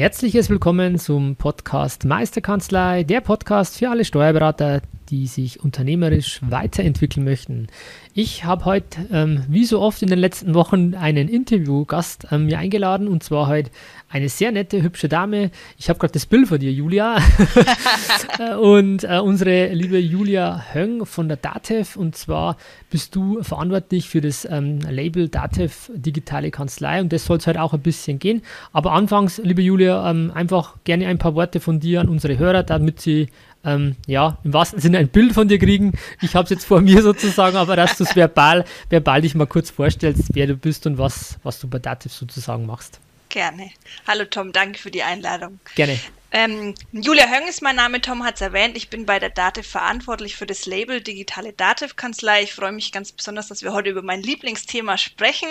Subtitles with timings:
[0.00, 7.66] Herzliches Willkommen zum Podcast Meisterkanzlei, der Podcast für alle Steuerberater, die sich unternehmerisch weiterentwickeln möchten.
[8.14, 12.58] Ich habe heute, ähm, wie so oft in den letzten Wochen, einen Interviewgast ähm, mir
[12.58, 13.70] eingeladen und zwar heute
[14.10, 15.50] eine sehr nette, hübsche Dame.
[15.78, 17.18] Ich habe gerade das Bild von dir, Julia.
[18.60, 22.56] und äh, unsere liebe Julia Höng von der DATEV und zwar
[22.90, 27.62] bist du verantwortlich für das ähm, Label DATEV Digitale Kanzlei und das soll es heute
[27.62, 28.42] auch ein bisschen gehen.
[28.72, 32.64] Aber anfangs, liebe Julia, ähm, einfach gerne ein paar Worte von dir an unsere Hörer,
[32.64, 33.28] damit sie
[33.64, 35.92] ähm, ja, im wahrsten Sinne ein Bild von dir kriegen.
[36.20, 39.46] Ich habe es jetzt vor mir sozusagen, aber dass du es verbal, verbal dich mal
[39.46, 43.00] kurz vorstellst, wer du bist und was, was du bei Dativ sozusagen machst.
[43.30, 43.70] Gerne.
[44.06, 45.60] Hallo Tom, danke für die Einladung.
[45.76, 45.98] Gerne.
[46.32, 48.76] Ähm, Julia Höng ist mein Name, Tom hat es erwähnt.
[48.76, 52.42] Ich bin bei der Dativ verantwortlich für das Label Digitale Dativ-Kanzlei.
[52.42, 55.48] Ich freue mich ganz besonders, dass wir heute über mein Lieblingsthema sprechen.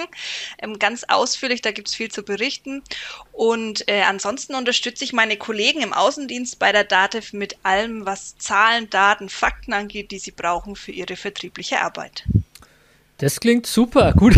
[0.62, 2.82] Ähm, ganz ausführlich, da gibt es viel zu berichten.
[3.34, 8.38] Und äh, ansonsten unterstütze ich meine Kollegen im Außendienst bei der Dativ mit allem, was
[8.38, 12.26] Zahlen, Daten, Fakten angeht, die sie brauchen für ihre vertriebliche Arbeit.
[13.20, 14.34] Das klingt super, gut.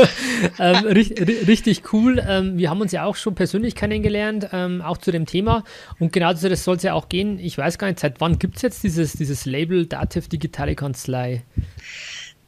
[0.58, 2.22] ähm, richtig, richtig, cool.
[2.26, 5.62] Ähm, wir haben uns ja auch schon persönlich kennengelernt, ähm, auch zu dem Thema.
[6.00, 7.38] Und genau so das soll es ja auch gehen.
[7.38, 11.44] Ich weiß gar nicht, seit wann gibt es jetzt dieses, dieses Label Dativ Digitale Kanzlei?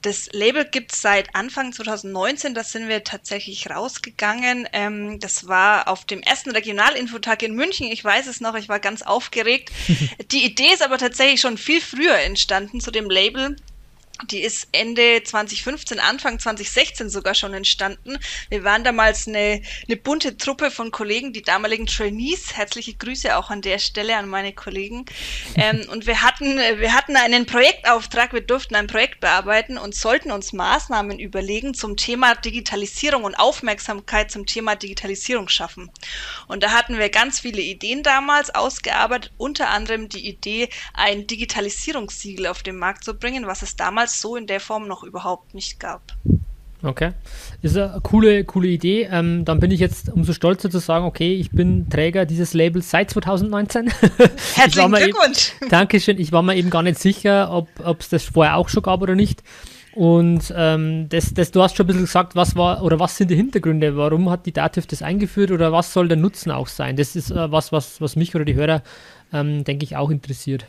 [0.02, 4.68] Das Label gibt es seit Anfang 2019, da sind wir tatsächlich rausgegangen.
[4.72, 7.86] Ähm, das war auf dem ersten Regionalinfotag in München.
[7.86, 9.70] Ich weiß es noch, ich war ganz aufgeregt.
[10.32, 13.56] Die Idee ist aber tatsächlich schon viel früher entstanden zu dem Label.
[14.26, 18.18] Die ist Ende 2015, Anfang 2016 sogar schon entstanden.
[18.50, 22.56] Wir waren damals eine, eine bunte Truppe von Kollegen, die damaligen Trainees.
[22.56, 25.04] Herzliche Grüße auch an der Stelle an meine Kollegen.
[25.54, 30.32] Ähm, und wir hatten, wir hatten einen Projektauftrag, wir durften ein Projekt bearbeiten und sollten
[30.32, 35.90] uns Maßnahmen überlegen zum Thema Digitalisierung und Aufmerksamkeit zum Thema Digitalisierung schaffen.
[36.48, 42.48] Und da hatten wir ganz viele Ideen damals ausgearbeitet, unter anderem die Idee, ein Digitalisierungssiegel
[42.48, 45.54] auf den Markt zu bringen, was es damals damals so in der Form noch überhaupt
[45.54, 46.02] nicht gab.
[46.82, 47.10] Okay.
[47.60, 49.08] Ist eine coole, coole Idee.
[49.10, 52.88] Ähm, dann bin ich jetzt umso stolzer zu sagen, okay, ich bin Träger dieses Labels
[52.90, 53.88] seit 2019.
[54.54, 55.54] Herzlichen Glückwunsch.
[55.60, 56.20] Eben, Dankeschön.
[56.20, 59.16] Ich war mir eben gar nicht sicher, ob es das vorher auch schon gab oder
[59.16, 59.42] nicht.
[59.92, 63.32] Und ähm, das, das, du hast schon ein bisschen gesagt, was war oder was sind
[63.32, 63.96] die Hintergründe?
[63.96, 66.94] Warum hat die Dativ das eingeführt oder was soll der Nutzen auch sein?
[66.94, 68.84] Das ist äh, was, was, was mich oder die Hörer,
[69.32, 70.66] ähm, denke ich, auch interessiert.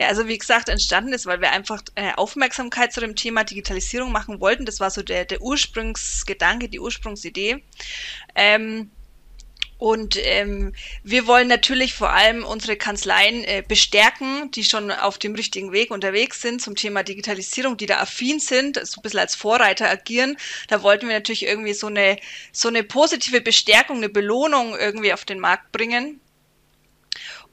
[0.00, 4.10] Ja, also wie gesagt, entstanden ist, weil wir einfach äh, Aufmerksamkeit zu dem Thema Digitalisierung
[4.10, 4.64] machen wollten.
[4.64, 7.62] Das war so der, der Ursprungsgedanke, die Ursprungsidee.
[8.34, 8.90] Ähm,
[9.76, 10.72] und ähm,
[11.04, 15.90] wir wollen natürlich vor allem unsere Kanzleien äh, bestärken, die schon auf dem richtigen Weg
[15.90, 20.38] unterwegs sind zum Thema Digitalisierung, die da affin sind, so ein bisschen als Vorreiter agieren.
[20.68, 22.16] Da wollten wir natürlich irgendwie so eine,
[22.52, 26.22] so eine positive Bestärkung, eine Belohnung irgendwie auf den Markt bringen.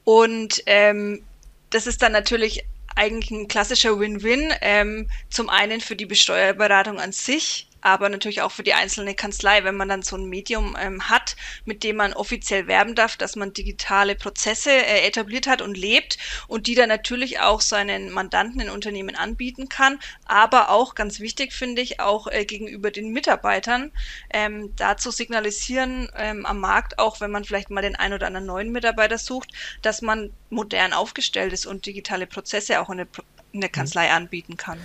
[0.04, 1.22] Und ähm,
[1.70, 2.64] das ist dann natürlich
[2.96, 4.52] eigentlich ein klassischer Win-Win.
[4.60, 9.64] Ähm, zum einen für die Besteuerberatung an sich, aber natürlich auch für die einzelne Kanzlei,
[9.64, 13.36] wenn man dann so ein Medium ähm, hat, mit dem man offiziell werben darf, dass
[13.36, 16.18] man digitale Prozesse äh, etabliert hat und lebt
[16.48, 21.52] und die dann natürlich auch seinen Mandanten in Unternehmen anbieten kann, aber auch ganz wichtig
[21.52, 23.92] finde ich auch äh, gegenüber den Mitarbeitern
[24.30, 28.46] ähm, dazu signalisieren ähm, am Markt, auch wenn man vielleicht mal den ein oder anderen
[28.46, 29.50] neuen Mitarbeiter sucht,
[29.82, 33.08] dass man modern aufgestellt ist und digitale Prozesse auch in der,
[33.52, 34.78] in der Kanzlei anbieten kann.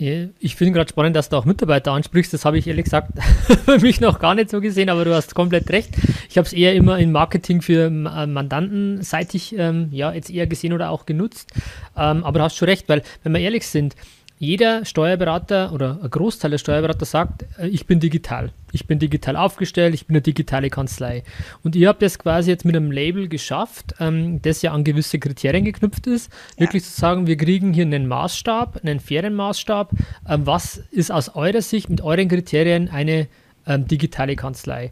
[0.00, 2.32] Ich finde gerade spannend, dass du auch Mitarbeiter ansprichst.
[2.32, 3.12] Das habe ich ehrlich gesagt
[3.66, 5.90] für mich noch gar nicht so gesehen, aber du hast komplett recht.
[6.30, 7.90] Ich habe es eher immer im Marketing für äh,
[8.26, 11.52] Mandantenseitig ähm, ja, jetzt eher gesehen oder auch genutzt.
[11.96, 13.94] Ähm, aber du hast schon recht, weil, wenn wir ehrlich sind,
[14.40, 18.52] jeder Steuerberater oder ein Großteil der Steuerberater sagt, äh, ich bin digital.
[18.72, 21.24] Ich bin digital aufgestellt, ich bin eine digitale Kanzlei.
[21.62, 25.18] Und ihr habt das quasi jetzt mit einem Label geschafft, ähm, das ja an gewisse
[25.18, 26.60] Kriterien geknüpft ist, ja.
[26.62, 29.92] wirklich zu sagen, wir kriegen hier einen Maßstab, einen fairen Maßstab.
[30.26, 33.28] Ähm, was ist aus eurer Sicht mit euren Kriterien eine
[33.66, 34.90] ähm, digitale Kanzlei?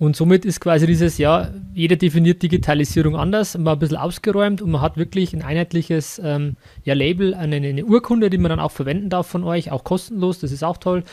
[0.00, 4.70] Und somit ist quasi dieses, ja, jeder definiert Digitalisierung anders, mal ein bisschen ausgeräumt und
[4.70, 8.72] man hat wirklich ein einheitliches ähm, ja, Label, eine, eine Urkunde, die man dann auch
[8.72, 11.04] verwenden darf von euch, auch kostenlos, das ist auch toll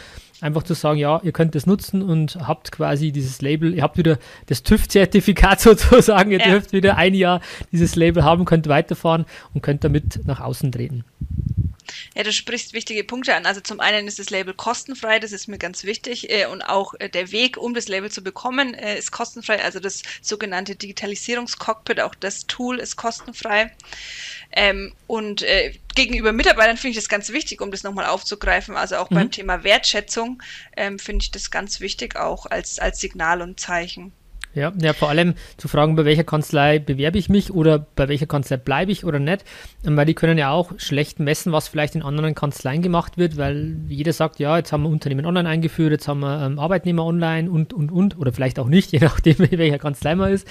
[0.41, 3.97] einfach zu sagen, ja, ihr könnt das nutzen und habt quasi dieses Label, ihr habt
[3.97, 4.17] wieder
[4.47, 6.47] das TÜV-Zertifikat sozusagen, ihr ja.
[6.47, 7.41] dürft wieder ein Jahr
[7.71, 11.03] dieses Label haben, könnt weiterfahren und könnt damit nach außen treten.
[12.17, 13.45] Ja, du sprichst wichtige Punkte an.
[13.45, 16.31] Also zum einen ist das Label kostenfrei, das ist mir ganz wichtig.
[16.31, 19.63] Äh, und auch äh, der Weg, um das Label zu bekommen, äh, ist kostenfrei.
[19.63, 23.71] Also das sogenannte Digitalisierungscockpit, auch das Tool ist kostenfrei.
[24.51, 25.45] Ähm, und
[25.93, 28.75] gegenüber Mitarbeitern finde ich das ganz wichtig, um das nochmal aufzugreifen.
[28.75, 29.15] Also auch mhm.
[29.15, 30.41] beim Thema Wertschätzung
[30.75, 34.11] ähm, finde ich das ganz wichtig, auch als, als Signal und Zeichen.
[34.57, 38.25] Ja, ja, vor allem zu fragen, bei welcher Kanzlei bewerbe ich mich oder bei welcher
[38.25, 39.45] Kanzlei bleibe ich oder nicht,
[39.85, 43.37] ähm, weil die können ja auch schlecht messen, was vielleicht in anderen Kanzleien gemacht wird,
[43.37, 47.05] weil jeder sagt, ja, jetzt haben wir Unternehmen online eingeführt, jetzt haben wir ähm, Arbeitnehmer
[47.05, 50.47] online und, und, und, oder vielleicht auch nicht, je nachdem, welcher Kanzlei man ist.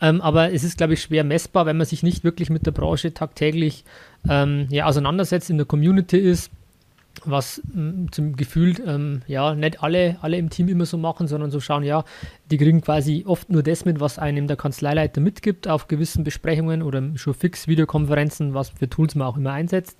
[0.00, 2.72] Ähm, aber es ist, glaube ich, schwer messbar, wenn man sich nicht wirklich mit der
[2.72, 3.84] Branche tagtäglich
[4.28, 6.50] ähm, ja, auseinandersetzt, in der Community ist,
[7.30, 11.50] was mm, zum Gefühl, ähm, ja, nicht alle, alle im Team immer so machen, sondern
[11.50, 12.04] so schauen, ja,
[12.50, 16.82] die kriegen quasi oft nur das mit, was einem der Kanzleileiter mitgibt auf gewissen Besprechungen
[16.82, 19.98] oder schon fix Videokonferenzen, was für Tools man auch immer einsetzt.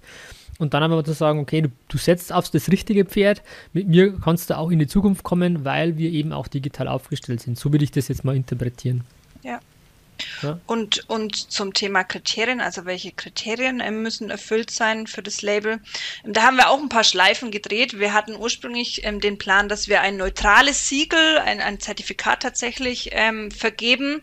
[0.59, 4.19] Und dann aber zu sagen, okay, du, du setzt auf das richtige Pferd, mit mir
[4.19, 7.59] kannst du auch in die Zukunft kommen, weil wir eben auch digital aufgestellt sind.
[7.59, 9.03] So würde ich das jetzt mal interpretieren.
[9.43, 9.61] Ja.
[10.43, 10.59] Ja.
[10.67, 15.81] Und, und zum Thema Kriterien, also welche Kriterien äh, müssen erfüllt sein für das Label.
[16.25, 17.99] Ähm, da haben wir auch ein paar Schleifen gedreht.
[17.99, 23.11] Wir hatten ursprünglich ähm, den Plan, dass wir ein neutrales Siegel, ein, ein Zertifikat tatsächlich
[23.13, 24.23] ähm, vergeben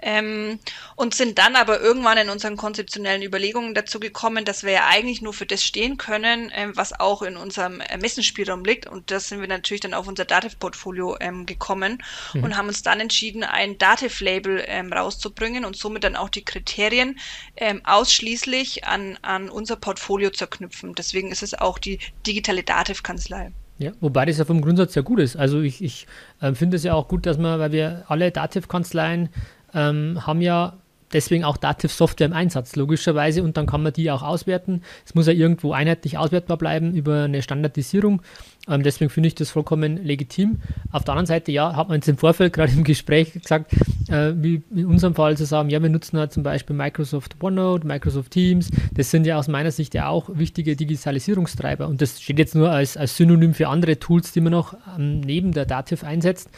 [0.00, 0.58] ähm,
[0.96, 5.22] und sind dann aber irgendwann in unseren konzeptionellen Überlegungen dazu gekommen, dass wir ja eigentlich
[5.22, 8.86] nur für das stehen können, ähm, was auch in unserem Ermessensspielraum liegt.
[8.86, 12.02] Und das sind wir natürlich dann auf unser Dativ-Portfolio ähm, gekommen
[12.34, 12.44] mhm.
[12.44, 17.18] und haben uns dann entschieden, ein Dativ-Label rauszubringen rauszubringen und somit dann auch die Kriterien
[17.56, 20.94] ähm, ausschließlich an, an unser Portfolio zu knüpfen.
[20.94, 23.52] Deswegen ist es auch die digitale Dativ-Kanzlei.
[23.78, 25.36] Ja, wobei das ja vom Grundsatz ja gut ist.
[25.36, 26.06] Also ich, ich
[26.40, 29.28] äh, finde es ja auch gut, dass man, weil wir alle Dativ-Kanzleien
[29.72, 30.76] ähm, haben ja
[31.12, 34.82] deswegen auch Dativ-Software im Einsatz, logischerweise, und dann kann man die auch auswerten.
[35.04, 38.22] Es muss ja irgendwo einheitlich auswertbar bleiben über eine Standardisierung.
[38.68, 40.60] Ähm, deswegen finde ich das vollkommen legitim.
[40.92, 43.72] Auf der anderen Seite, ja, hat man jetzt im Vorfeld gerade im Gespräch gesagt,
[44.08, 47.86] äh, wie in unserem Fall zu sagen, ja, wir nutzen halt zum Beispiel Microsoft OneNote,
[47.86, 48.70] Microsoft Teams.
[48.92, 51.88] Das sind ja aus meiner Sicht ja auch wichtige Digitalisierungstreiber.
[51.88, 55.20] Und das steht jetzt nur als, als Synonym für andere Tools, die man noch ähm,
[55.20, 56.50] neben der Dativ einsetzt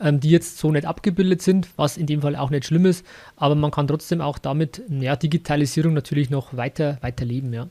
[0.00, 3.04] ähm, die jetzt so nicht abgebildet sind, was in dem Fall auch nicht schlimm ist,
[3.36, 7.68] aber man kann trotzdem auch damit ja, Digitalisierung natürlich noch weiter, weiter leben, ja.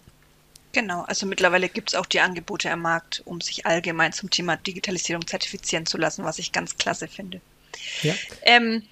[0.74, 4.58] Genau, also mittlerweile gibt es auch die Angebote am Markt, um sich allgemein zum Thema
[4.58, 7.40] Digitalisierung zertifizieren zu lassen, was ich ganz klasse finde.
[8.04, 8.14] Ja.
[8.42, 8.84] Ähm,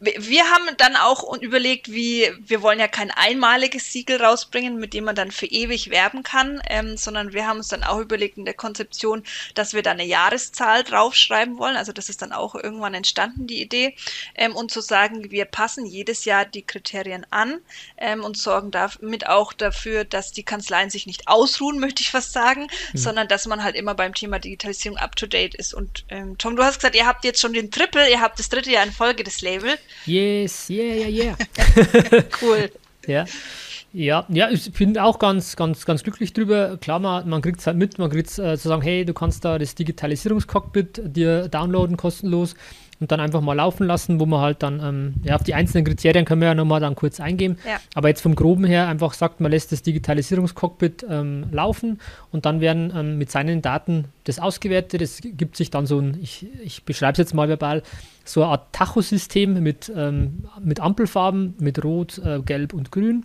[0.00, 5.04] wir haben dann auch überlegt, wie wir wollen ja kein einmaliges Siegel rausbringen, mit dem
[5.04, 8.44] man dann für ewig werben kann, ähm, sondern wir haben uns dann auch überlegt in
[8.44, 9.24] der Konzeption,
[9.54, 11.76] dass wir da eine Jahreszahl draufschreiben wollen.
[11.76, 13.96] Also das ist dann auch irgendwann entstanden, die Idee,
[14.36, 17.60] ähm, und zu sagen, wir passen jedes Jahr die Kriterien an
[17.96, 22.32] ähm, und sorgen damit auch dafür, dass die Kanzleien sich nicht ausruhen, möchte ich fast
[22.32, 22.98] sagen, mhm.
[22.98, 25.74] sondern dass man halt immer beim Thema Digitalisierung up to date ist.
[25.74, 28.48] Und ähm, Tom, du hast gesagt, ihr habt jetzt schon den Triple, ihr habt das
[28.48, 29.76] dritte Jahr in Folge des Label.
[30.06, 32.24] Yes, yeah, yeah, yeah.
[32.42, 32.70] cool.
[33.06, 33.24] Ja.
[33.94, 36.76] Ja, ja, ich bin auch ganz, ganz, ganz glücklich drüber.
[36.76, 39.14] Klar, man, man kriegt es halt mit, man kriegt es äh, zu sagen, hey, du
[39.14, 42.54] kannst da das Digitalisierungscockpit dir downloaden, kostenlos
[43.00, 45.84] und dann einfach mal laufen lassen, wo man halt dann, ähm, ja, auf die einzelnen
[45.84, 47.58] Kriterien können wir ja nochmal dann kurz eingehen.
[47.66, 47.78] Ja.
[47.94, 52.00] Aber jetzt vom Groben her einfach sagt, man lässt das Digitalisierungscockpit ähm, laufen
[52.32, 55.00] und dann werden ähm, mit seinen Daten das ausgewertet.
[55.00, 57.82] Es gibt sich dann so ein, ich, ich beschreibe es jetzt mal verbal,
[58.28, 63.24] so eine Art Tachosystem mit, ähm, mit Ampelfarben, mit Rot, äh, Gelb und Grün.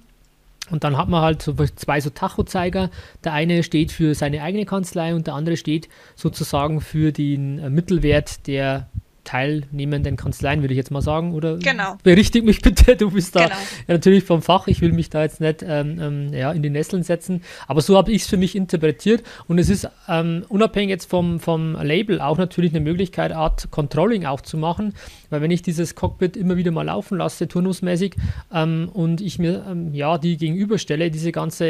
[0.71, 2.89] Und dann hat man halt so zwei so Tachozeiger.
[3.23, 7.69] Der eine steht für seine eigene Kanzlei und der andere steht sozusagen für den äh,
[7.69, 8.87] Mittelwert der
[9.23, 11.57] teilnehmenden Kanzleien, würde ich jetzt mal sagen, oder?
[11.57, 11.97] Genau.
[12.03, 13.55] Berichtig mich bitte, du bist da genau.
[13.87, 16.69] ja, natürlich vom Fach, ich will mich da jetzt nicht ähm, ähm, ja, in die
[16.69, 20.89] Nesseln setzen, aber so habe ich es für mich interpretiert und es ist ähm, unabhängig
[20.89, 24.93] jetzt vom, vom Label auch natürlich eine Möglichkeit, Art Controlling auch zu machen,
[25.29, 28.15] weil wenn ich dieses Cockpit immer wieder mal laufen lasse, turnusmäßig,
[28.53, 31.63] ähm, und ich mir ähm, ja die gegenüberstelle, diese ganze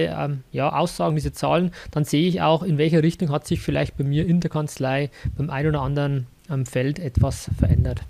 [0.52, 4.04] ja, Aussagen, diese Zahlen, dann sehe ich auch, in welcher Richtung hat sich vielleicht bei
[4.04, 8.02] mir in der Kanzlei beim einen oder anderen am Feld etwas verändert.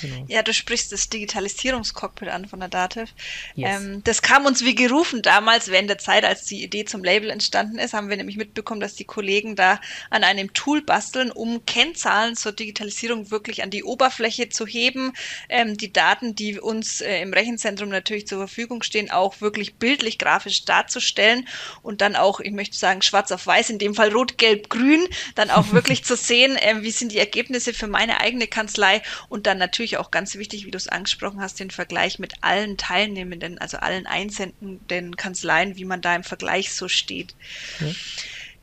[0.00, 0.24] Genau.
[0.28, 3.10] Ja, du sprichst das Digitalisierungscockpit an von der Dativ.
[3.54, 3.80] Yes.
[3.80, 7.30] Ähm, das kam uns wie gerufen damals während der Zeit, als die Idee zum Label
[7.30, 9.80] entstanden ist, haben wir nämlich mitbekommen, dass die Kollegen da
[10.10, 15.12] an einem Tool basteln, um Kennzahlen zur Digitalisierung wirklich an die Oberfläche zu heben,
[15.48, 20.18] ähm, die Daten, die uns äh, im Rechenzentrum natürlich zur Verfügung stehen, auch wirklich bildlich
[20.18, 21.48] grafisch darzustellen
[21.82, 25.06] und dann auch, ich möchte sagen, schwarz auf weiß, in dem Fall rot, gelb, grün,
[25.34, 29.46] dann auch wirklich zu sehen, äh, wie sind die Ergebnisse für meine eigene Kanzlei und
[29.46, 32.76] dann natürlich natürlich auch ganz wichtig, wie du es angesprochen hast, den Vergleich mit allen
[32.76, 37.34] Teilnehmenden, also allen einsendenden Kanzleien, wie man da im Vergleich so steht.
[37.80, 37.86] Ja.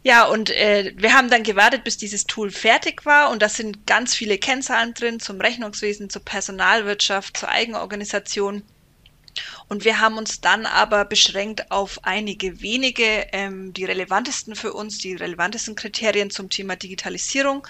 [0.01, 3.85] Ja, und äh, wir haben dann gewartet, bis dieses Tool fertig war und da sind
[3.85, 8.63] ganz viele Kennzahlen drin zum Rechnungswesen, zur Personalwirtschaft, zur Eigenorganisation.
[9.67, 14.97] Und wir haben uns dann aber beschränkt auf einige wenige, ähm, die relevantesten für uns,
[14.99, 17.67] die relevantesten Kriterien zum Thema Digitalisierung.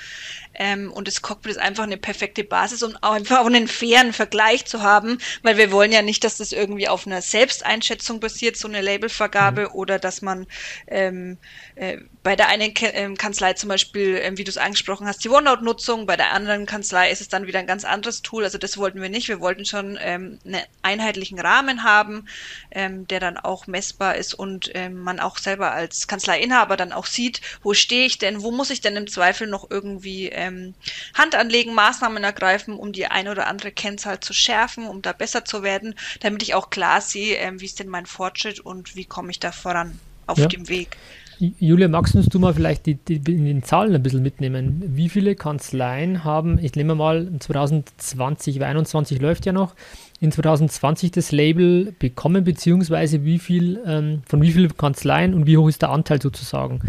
[0.56, 4.66] Ähm, und das Cockpit ist einfach eine perfekte Basis, um auch einfach einen fairen Vergleich
[4.66, 8.68] zu haben, weil wir wollen ja nicht, dass das irgendwie auf einer Selbsteinschätzung basiert, so
[8.68, 9.76] eine Labelvergabe, mhm.
[9.76, 10.48] oder dass man
[10.88, 11.38] ähm,
[11.76, 15.24] äh, bei der einen Ke ähm, Kanzlei zum Beispiel, ähm, wie du es angesprochen hast,
[15.24, 18.44] die OneNote-Nutzung, bei der anderen Kanzlei ist es dann wieder ein ganz anderes Tool.
[18.44, 19.30] Also das wollten wir nicht.
[19.30, 22.28] Wir wollten schon ähm, einen einheitlichen Rahmen haben,
[22.72, 27.06] ähm, der dann auch messbar ist und ähm, man auch selber als Kanzleiinhaber dann auch
[27.06, 30.74] sieht, wo stehe ich denn, wo muss ich denn im Zweifel noch irgendwie ähm,
[31.14, 35.46] Hand anlegen, Maßnahmen ergreifen, um die eine oder andere Kennzahl zu schärfen, um da besser
[35.46, 39.06] zu werden, damit ich auch klar sehe, ähm, wie ist denn mein Fortschritt und wie
[39.06, 40.48] komme ich da voran auf ja.
[40.48, 40.98] dem Weg.
[41.40, 44.84] Julia, magst du mal vielleicht die, die, in den Zahlen ein bisschen mitnehmen?
[44.86, 49.74] Wie viele Kanzleien haben, ich nehme mal 2020, 2021 läuft ja noch,
[50.20, 55.58] in 2020 das Label bekommen, beziehungsweise wie viel, ähm, von wie vielen Kanzleien und wie
[55.58, 56.82] hoch ist der Anteil sozusagen?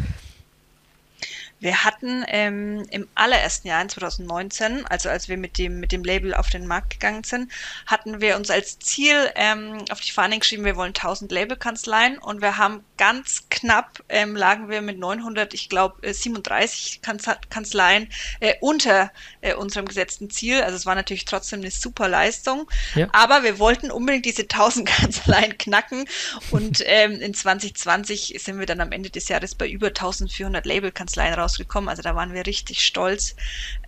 [1.60, 6.02] Wir hatten ähm, im allerersten Jahr in 2019, also als wir mit dem, mit dem
[6.02, 7.52] Label auf den Markt gegangen sind,
[7.86, 12.40] hatten wir uns als Ziel ähm, auf die Fahne geschrieben, wir wollen 1000 Labelkanzleien und
[12.40, 18.08] wir haben ganz knapp, ähm, lagen wir mit 900, ich glaube 37 Kanzleien
[18.40, 19.10] äh, unter
[19.42, 20.62] äh, unserem gesetzten Ziel.
[20.62, 23.08] Also es war natürlich trotzdem eine super Leistung, ja.
[23.12, 26.06] aber wir wollten unbedingt diese 1000 Kanzleien knacken
[26.50, 31.34] und ähm, in 2020 sind wir dann am Ende des Jahres bei über 1400 Labelkanzleien
[31.34, 31.88] raus rausgekommen.
[31.88, 33.34] Also da waren wir richtig stolz,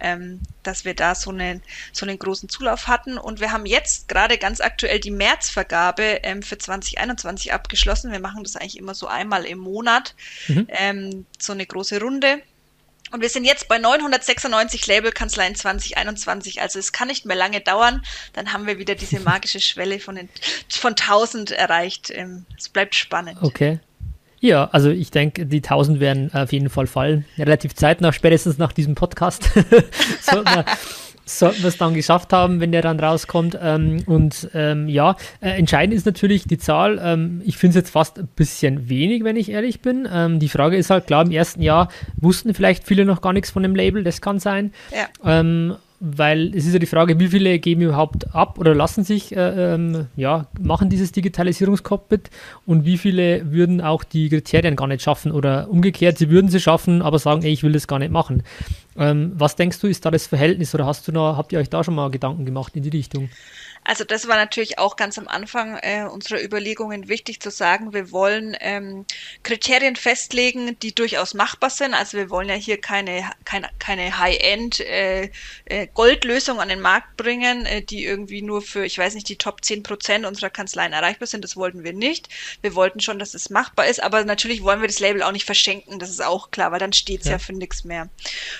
[0.01, 3.19] ähm, dass wir da so einen, so einen großen Zulauf hatten.
[3.19, 8.13] Und wir haben jetzt gerade ganz aktuell die Märzvergabe ähm, für 2021 abgeschlossen.
[8.13, 10.15] Wir machen das eigentlich immer so einmal im Monat,
[10.49, 10.67] mhm.
[10.71, 12.43] ähm, so eine große Runde.
[13.11, 16.63] Und wir sind jetzt bei 996 Labelkanzleien 2021.
[16.63, 18.03] Also es kann nicht mehr lange dauern.
[18.33, 20.31] Dann haben wir wieder diese magische Schwelle von, den,
[20.71, 22.11] von 1000 erreicht.
[22.11, 23.37] Ähm, es bleibt spannend.
[23.43, 23.81] Okay.
[24.43, 27.25] Ja, also ich denke, die 1000 werden auf jeden Fall fallen.
[27.39, 29.45] Relativ zeitnah, spätestens nach diesem Podcast.
[30.21, 30.65] sollten, wir,
[31.25, 33.57] sollten wir es dann geschafft haben, wenn der dann rauskommt.
[33.63, 37.01] Ähm, und ähm, ja, äh, entscheidend ist natürlich die Zahl.
[37.01, 40.09] Ähm, ich finde es jetzt fast ein bisschen wenig, wenn ich ehrlich bin.
[40.13, 43.53] Ähm, die Frage ist halt, klar, im ersten Jahr wussten vielleicht viele noch gar nichts
[43.53, 44.73] von dem Label, das kann sein.
[44.91, 45.39] Ja.
[46.05, 49.75] Weil es ist ja die Frage, wie viele geben überhaupt ab oder lassen sich, äh,
[49.75, 52.29] ähm, ja, machen dieses Digitalisierungscockpit
[52.67, 56.59] und wie viele würden auch die Kriterien gar nicht schaffen oder umgekehrt, sie würden sie
[56.59, 58.43] schaffen, aber sagen, ey, ich will das gar nicht machen.
[58.97, 61.71] Ähm, was denkst du, ist da das Verhältnis oder hast du noch, habt ihr euch
[61.71, 63.29] da schon mal Gedanken gemacht in die Richtung?
[63.85, 68.13] Also das war natürlich auch ganz am Anfang äh, unserer Überlegungen wichtig zu sagen, wir
[68.13, 69.05] wollen ähm,
[69.43, 71.93] Kriterien festlegen, die durchaus machbar sind.
[71.93, 75.31] Also wir wollen ja hier keine, keine, keine High-End äh,
[75.65, 79.37] äh, Goldlösung an den Markt bringen, äh, die irgendwie nur für, ich weiß nicht, die
[79.37, 81.43] Top 10 Prozent unserer Kanzleien erreichbar sind.
[81.43, 82.29] Das wollten wir nicht.
[82.61, 85.47] Wir wollten schon, dass es machbar ist, aber natürlich wollen wir das Label auch nicht
[85.47, 87.33] verschenken, das ist auch klar, weil dann steht es ja.
[87.33, 87.39] ja.
[87.39, 88.09] für nichts mehr.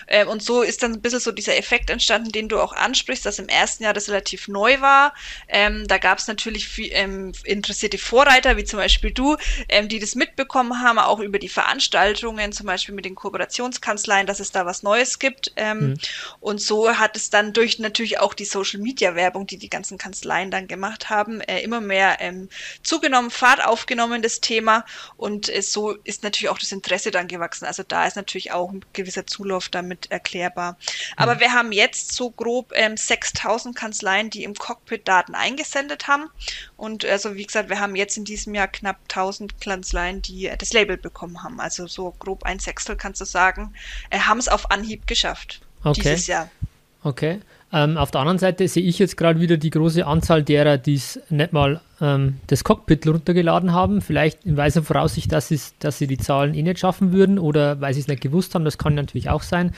[0.09, 3.25] Äh, und so ist dann ein bisschen so dieser Effekt entstanden, den du auch ansprichst,
[3.25, 5.12] dass im ersten Jahr das relativ neu war
[5.49, 9.37] ähm, da gab es natürlich viel, ähm, interessierte Vorreiter, wie zum Beispiel du,
[9.69, 14.41] ähm, die das mitbekommen haben, auch über die Veranstaltungen, zum Beispiel mit den Kooperationskanzleien, dass
[14.41, 15.53] es da was Neues gibt.
[15.57, 15.99] Ähm, mhm.
[16.41, 20.69] Und so hat es dann durch natürlich auch die Social-Media-Werbung, die die ganzen Kanzleien dann
[20.69, 22.49] gemacht haben, äh, immer mehr ähm,
[22.83, 24.85] zugenommen, Fahrt aufgenommen, das Thema.
[25.17, 27.65] Und äh, so ist natürlich auch das Interesse dann gewachsen.
[27.67, 30.79] Also da ist natürlich auch ein gewisser Zulauf damit erklärbar.
[31.17, 31.41] Aber mhm.
[31.41, 36.31] wir haben jetzt so grob ähm, 6000 Kanzleien, die im Cockpit Daten eingesendet haben.
[36.77, 40.73] Und also wie gesagt, wir haben jetzt in diesem Jahr knapp 1000 Kanzleien, die das
[40.73, 41.61] Label bekommen haben.
[41.61, 43.75] Also so grob ein Sechstel kannst du sagen,
[44.11, 46.01] äh, haben es auf Anhieb geschafft okay.
[46.03, 46.51] dieses Jahr.
[47.05, 47.41] Okay.
[47.75, 50.95] Ähm, auf der anderen Seite sehe ich jetzt gerade wieder die große Anzahl derer, die
[50.95, 54.03] es nicht mal ähm, das Cockpit runtergeladen haben.
[54.03, 57.95] Vielleicht in weiser Voraussicht, dass, dass sie die Zahlen eh nicht schaffen würden oder weil
[57.95, 58.67] sie es nicht gewusst haben.
[58.67, 59.73] Das kann natürlich auch sein.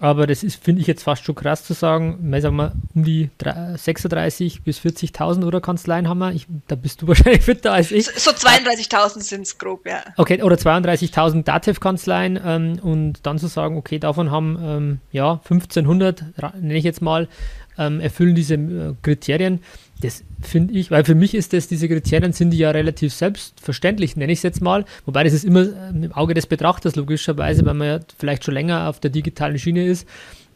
[0.00, 3.30] Aber das ist, finde ich jetzt fast schon krass zu sagen, sagen wir, um die
[3.38, 6.32] 36 bis 40.000 oder Kanzleien haben wir.
[6.32, 8.06] Ich, da bist du wahrscheinlich fitter als ich.
[8.06, 10.02] So, so 32.000 sind es grob, ja.
[10.16, 16.24] Okay, oder 32.000 Datev-Kanzleien ähm, und dann zu sagen, okay, davon haben ähm, ja 1500,
[16.60, 17.28] nenne ich jetzt mal,
[17.76, 19.60] ähm, erfüllen diese äh, Kriterien.
[20.00, 24.16] Das finde ich, weil für mich ist das, diese Kriterien sind die ja relativ selbstverständlich,
[24.16, 24.84] nenne ich es jetzt mal.
[25.06, 28.54] Wobei das ist immer äh, im Auge des Betrachters logischerweise, weil man ja vielleicht schon
[28.54, 30.06] länger auf der digitalen Schiene ist.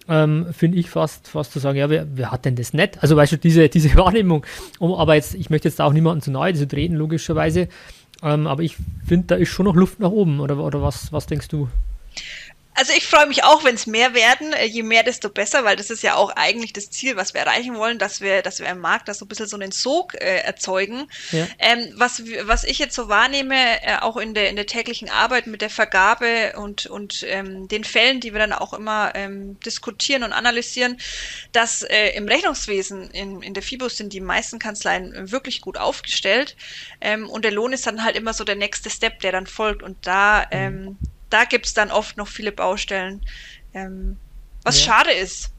[0.09, 3.03] Ähm, finde ich fast, fast zu sagen, ja, wer, wer, hat denn das nicht?
[3.03, 4.45] Also weißt du, diese, diese Wahrnehmung,
[4.79, 7.69] um, aber jetzt, ich möchte jetzt auch niemanden zu nahe zu treten, logischerweise,
[8.23, 11.27] ähm, aber ich finde, da ist schon noch Luft nach oben, oder, oder was, was
[11.27, 11.69] denkst du?
[12.75, 14.53] Also ich freue mich auch, wenn es mehr werden.
[14.55, 17.43] Äh, je mehr, desto besser, weil das ist ja auch eigentlich das Ziel, was wir
[17.43, 20.15] erreichen wollen, dass wir, dass wir im Markt da so ein bisschen so einen Sog
[20.15, 21.09] äh, erzeugen.
[21.33, 21.47] Ja.
[21.59, 25.47] Ähm, was, was ich jetzt so wahrnehme, äh, auch in der, in der täglichen Arbeit
[25.47, 30.23] mit der Vergabe und, und ähm, den Fällen, die wir dann auch immer ähm, diskutieren
[30.23, 30.99] und analysieren,
[31.53, 36.57] dass äh, im Rechnungswesen in, in der FIBUS sind die meisten Kanzleien wirklich gut aufgestellt.
[37.01, 39.83] Ähm, und der Lohn ist dann halt immer so der nächste Step, der dann folgt.
[39.83, 40.97] Und da mhm.
[41.33, 43.21] Ähm, da gibt es dann oft noch viele Baustellen,
[43.75, 44.17] ähm,
[44.63, 44.93] was ja.
[44.93, 45.53] schade ist.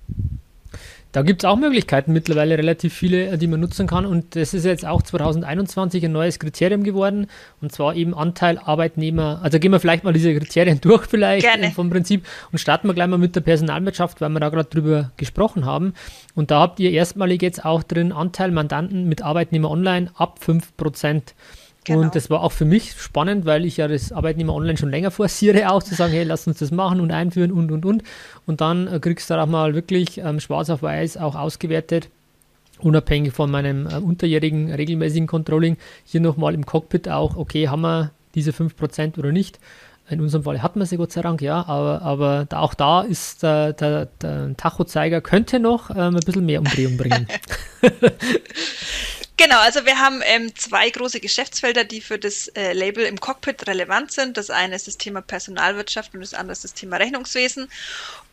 [1.13, 4.07] Da gibt es auch Möglichkeiten, mittlerweile relativ viele, äh, die man nutzen kann.
[4.07, 7.27] Und das ist jetzt auch 2021 ein neues Kriterium geworden.
[7.61, 9.39] Und zwar eben Anteil Arbeitnehmer.
[9.43, 11.69] Also gehen wir vielleicht mal diese Kriterien durch, vielleicht Gerne.
[11.69, 12.25] vom Prinzip.
[12.51, 15.93] Und starten wir gleich mal mit der Personalwirtschaft, weil wir da gerade drüber gesprochen haben.
[16.33, 20.75] Und da habt ihr erstmalig jetzt auch drin Anteil Mandanten mit Arbeitnehmer online ab 5
[20.77, 21.35] Prozent.
[21.85, 21.99] Genau.
[22.01, 25.11] Und das war auch für mich spannend, weil ich ja das Arbeitnehmer online schon länger
[25.11, 28.03] forciere, auch zu sagen, hey, lass uns das machen und einführen und und und.
[28.45, 32.09] Und dann äh, kriegst du da auch mal wirklich ähm, schwarz auf weiß auch ausgewertet,
[32.79, 38.11] unabhängig von meinem äh, unterjährigen regelmäßigen Controlling, hier nochmal im Cockpit auch, okay, haben wir
[38.35, 39.59] diese 5% oder nicht.
[40.09, 43.01] In unserem Fall hat man sie Gott sei Dank, ja, aber, aber da, auch da
[43.03, 47.25] ist der, der, der Tachozeiger könnte noch ähm, ein bisschen mehr Umdrehung bringen.
[49.43, 53.67] Genau, also wir haben ähm, zwei große Geschäftsfelder, die für das äh, Label im Cockpit
[53.67, 54.37] relevant sind.
[54.37, 57.67] Das eine ist das Thema Personalwirtschaft und das andere ist das Thema Rechnungswesen.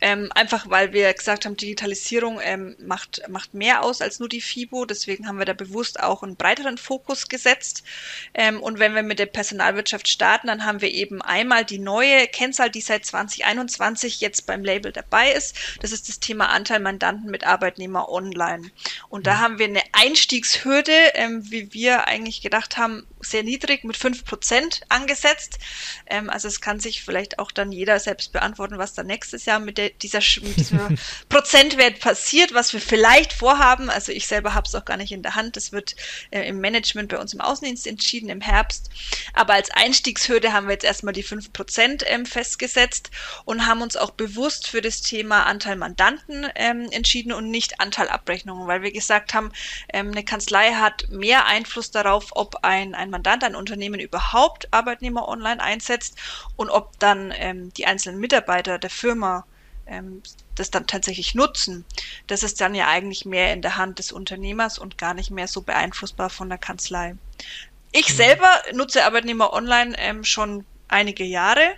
[0.01, 4.41] Ähm, einfach weil wir gesagt haben, Digitalisierung ähm, macht, macht mehr aus als nur die
[4.41, 4.85] FIBO.
[4.85, 7.83] Deswegen haben wir da bewusst auch einen breiteren Fokus gesetzt.
[8.33, 12.27] Ähm, und wenn wir mit der Personalwirtschaft starten, dann haben wir eben einmal die neue
[12.27, 15.55] Kennzahl, die seit 2021 jetzt beim Label dabei ist.
[15.81, 18.71] Das ist das Thema Anteil Mandanten mit Arbeitnehmer online.
[19.09, 19.39] Und da mhm.
[19.39, 24.81] haben wir eine Einstiegshürde Hürde, ähm, wie wir eigentlich gedacht haben, sehr niedrig mit 5%
[24.89, 25.59] angesetzt.
[26.07, 29.59] Ähm, also es kann sich vielleicht auch dann jeder selbst beantworten, was dann nächstes Jahr
[29.59, 30.97] mit, der, dieser, mit diesem
[31.29, 33.89] Prozentwert passiert, was wir vielleicht vorhaben.
[33.89, 35.55] Also ich selber habe es auch gar nicht in der Hand.
[35.55, 35.95] Das wird
[36.31, 38.89] äh, im Management bei uns im Außendienst entschieden im Herbst.
[39.33, 43.11] Aber als Einstiegshürde haben wir jetzt erstmal die 5% ähm, festgesetzt
[43.45, 48.09] und haben uns auch bewusst für das Thema Anteil Mandanten ähm, entschieden und nicht Anteil
[48.09, 49.51] Abrechnungen, weil wir gesagt haben,
[49.93, 55.27] ähm, eine Kanzlei hat mehr Einfluss darauf, ob ein, ein Mandant, ein Unternehmen überhaupt Arbeitnehmer
[55.27, 56.17] online einsetzt
[56.55, 59.45] und ob dann ähm, die einzelnen Mitarbeiter der Firma
[59.85, 60.23] ähm,
[60.55, 61.85] das dann tatsächlich nutzen.
[62.27, 65.47] Das ist dann ja eigentlich mehr in der Hand des Unternehmers und gar nicht mehr
[65.47, 67.15] so beeinflussbar von der Kanzlei.
[67.91, 68.15] Ich mhm.
[68.15, 71.75] selber nutze Arbeitnehmer online ähm, schon einige Jahre.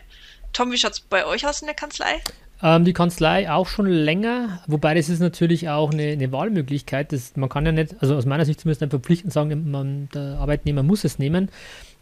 [0.53, 2.21] Tom, wie schaut es bei euch aus in der Kanzlei?
[2.63, 7.11] Ähm, die Kanzlei auch schon länger, wobei das ist natürlich auch eine, eine Wahlmöglichkeit.
[7.11, 10.81] Das, man kann ja nicht, also aus meiner Sicht zumindest verpflichtend sagen, man, der Arbeitnehmer
[10.81, 11.49] muss es nehmen.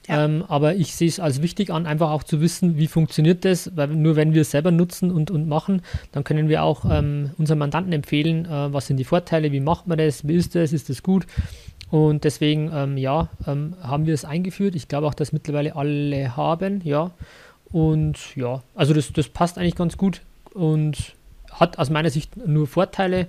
[0.08, 0.26] Ja.
[0.26, 3.76] Ähm, aber ich sehe es als wichtig an, einfach auch zu wissen, wie funktioniert das,
[3.76, 7.32] weil nur wenn wir es selber nutzen und, und machen, dann können wir auch ähm,
[7.39, 10.74] unseren Mandanten empfehlen, äh, was sind die Vorteile, wie macht man das, wie ist das,
[10.74, 11.26] ist das gut.
[11.89, 14.76] Und deswegen, ähm, ja, ähm, haben wir es eingeführt.
[14.76, 17.12] Ich glaube auch, dass mittlerweile alle haben, ja.
[17.71, 20.21] Und ja, also das, das passt eigentlich ganz gut
[20.54, 21.16] und
[21.52, 23.28] hat aus meiner Sicht nur Vorteile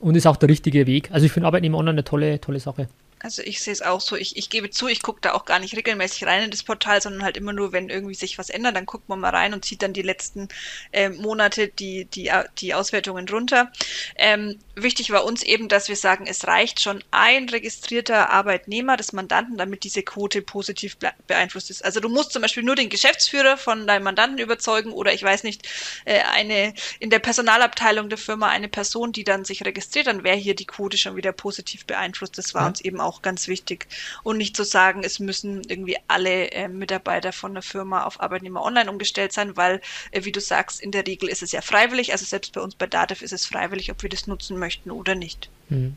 [0.00, 1.10] und ist auch der richtige Weg.
[1.12, 2.88] Also ich finde Arbeitnehmer online eine tolle, tolle Sache.
[3.22, 4.16] Also ich sehe es auch so.
[4.16, 7.00] Ich, ich gebe zu, ich gucke da auch gar nicht regelmäßig rein in das Portal,
[7.00, 9.64] sondern halt immer nur, wenn irgendwie sich was ändert, dann guckt man mal rein und
[9.64, 10.48] zieht dann die letzten
[10.90, 13.70] äh, Monate die, die, die Auswertungen runter.
[14.16, 19.12] Ähm, wichtig war uns eben, dass wir sagen, es reicht schon ein registrierter Arbeitnehmer des
[19.12, 21.84] Mandanten, damit diese Quote positiv beeinflusst ist.
[21.84, 25.44] Also du musst zum Beispiel nur den Geschäftsführer von deinem Mandanten überzeugen oder ich weiß
[25.44, 25.68] nicht,
[26.04, 30.36] äh, eine in der Personalabteilung der Firma eine Person, die dann sich registriert, dann wäre
[30.36, 32.36] hier die Quote schon wieder positiv beeinflusst.
[32.36, 32.68] Das war ja.
[32.68, 33.86] uns eben auch auch ganz wichtig.
[34.22, 38.62] Und nicht zu sagen, es müssen irgendwie alle äh, Mitarbeiter von der Firma auf Arbeitnehmer
[38.64, 42.12] online umgestellt sein, weil, äh, wie du sagst, in der Regel ist es ja freiwillig.
[42.12, 45.14] Also selbst bei uns bei Dativ ist es freiwillig, ob wir das nutzen möchten oder
[45.14, 45.50] nicht.
[45.68, 45.96] Mhm.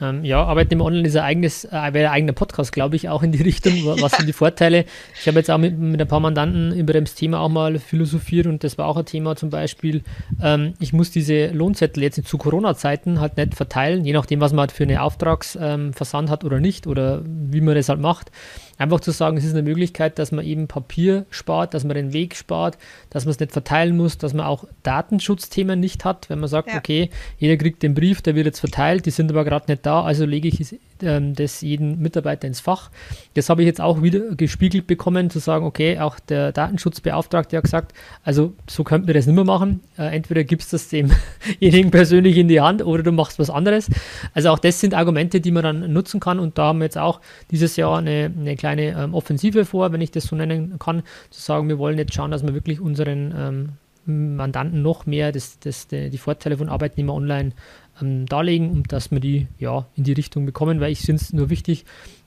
[0.00, 3.32] Ähm, ja, Arbeitnehmer Online ist ein eigenes, äh, ein eigener Podcast, glaube ich, auch in
[3.32, 3.72] die Richtung.
[4.00, 4.84] Was sind die Vorteile?
[5.20, 8.46] Ich habe jetzt auch mit, mit ein paar Mandanten über das Thema auch mal philosophiert
[8.46, 10.02] und das war auch ein Thema zum Beispiel.
[10.42, 14.60] Ähm, ich muss diese Lohnzettel jetzt zu Corona-Zeiten halt nicht verteilen, je nachdem, was man
[14.60, 18.30] halt für eine Auftragsversand ähm, hat oder nicht oder wie man das halt macht.
[18.78, 22.12] Einfach zu sagen, es ist eine Möglichkeit, dass man eben Papier spart, dass man den
[22.12, 22.78] Weg spart,
[23.10, 26.68] dass man es nicht verteilen muss, dass man auch Datenschutzthemen nicht hat, wenn man sagt,
[26.68, 26.76] ja.
[26.78, 30.02] okay, jeder kriegt den Brief, der wird jetzt verteilt, die sind aber gerade nicht da,
[30.02, 32.90] also lege ich ähm, das jeden Mitarbeiter ins Fach.
[33.34, 37.64] Das habe ich jetzt auch wieder gespiegelt bekommen, zu sagen, okay, auch der Datenschutzbeauftragte hat
[37.64, 39.80] gesagt, also so könnten wir das nicht mehr machen.
[39.98, 43.88] Äh, entweder gibst du das demjenigen persönlich in die Hand oder du machst was anderes.
[44.34, 46.98] Also auch das sind Argumente, die man dann nutzen kann und da haben wir jetzt
[46.98, 51.02] auch dieses Jahr eine, eine kleine ähm, Offensive vor, wenn ich das so nennen kann,
[51.30, 55.58] zu sagen, wir wollen jetzt schauen, dass wir wirklich unseren ähm, Mandanten noch mehr das,
[55.60, 57.52] das, die, die Vorteile von Arbeitnehmer online
[58.00, 61.32] ähm, darlegen und dass wir die ja in die Richtung bekommen, weil ich finde es
[61.32, 61.84] nur wichtig,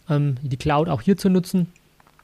[0.10, 1.68] ähm, die Cloud auch hier zu nutzen.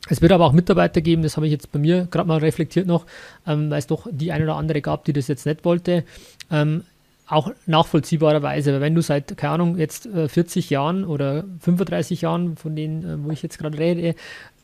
[0.09, 2.87] Es wird aber auch Mitarbeiter geben, das habe ich jetzt bei mir gerade mal reflektiert
[2.87, 3.05] noch,
[3.45, 6.05] ähm, weil es doch die eine oder andere gab, die das jetzt nicht wollte.
[6.51, 6.83] Ähm,
[7.27, 12.55] auch nachvollziehbarerweise, weil wenn du seit, keine Ahnung, jetzt äh, 40 Jahren oder 35 Jahren,
[12.55, 14.15] von denen, äh, wo ich jetzt gerade rede,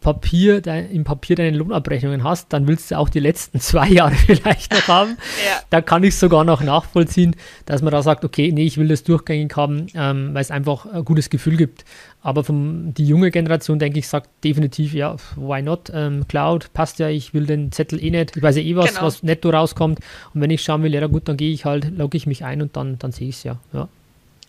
[0.04, 4.14] Papier, dein, im Papier deine Lohnabrechnungen hast, dann willst du auch die letzten zwei Jahre
[4.14, 5.18] vielleicht noch haben.
[5.46, 5.62] ja.
[5.70, 7.36] Da kann ich sogar noch nachvollziehen,
[7.66, 10.86] dass man da sagt, okay, nee, ich will das durchgängig haben, ähm, weil es einfach
[10.86, 11.86] ein gutes Gefühl gibt.
[12.22, 15.92] Aber vom, die junge Generation, denke ich, sagt definitiv, ja, why not?
[15.94, 18.38] Ähm, Cloud passt ja, ich will den Zettel eh nicht.
[18.38, 19.04] Ich weiß ja eh was, genau.
[19.08, 20.00] was netto rauskommt.
[20.34, 22.62] Und wenn ich schauen will, ja gut, dann gehe ich halt, logge ich mich ein
[22.62, 23.58] und dann, dann sehe ich es ja.
[23.74, 23.88] ja.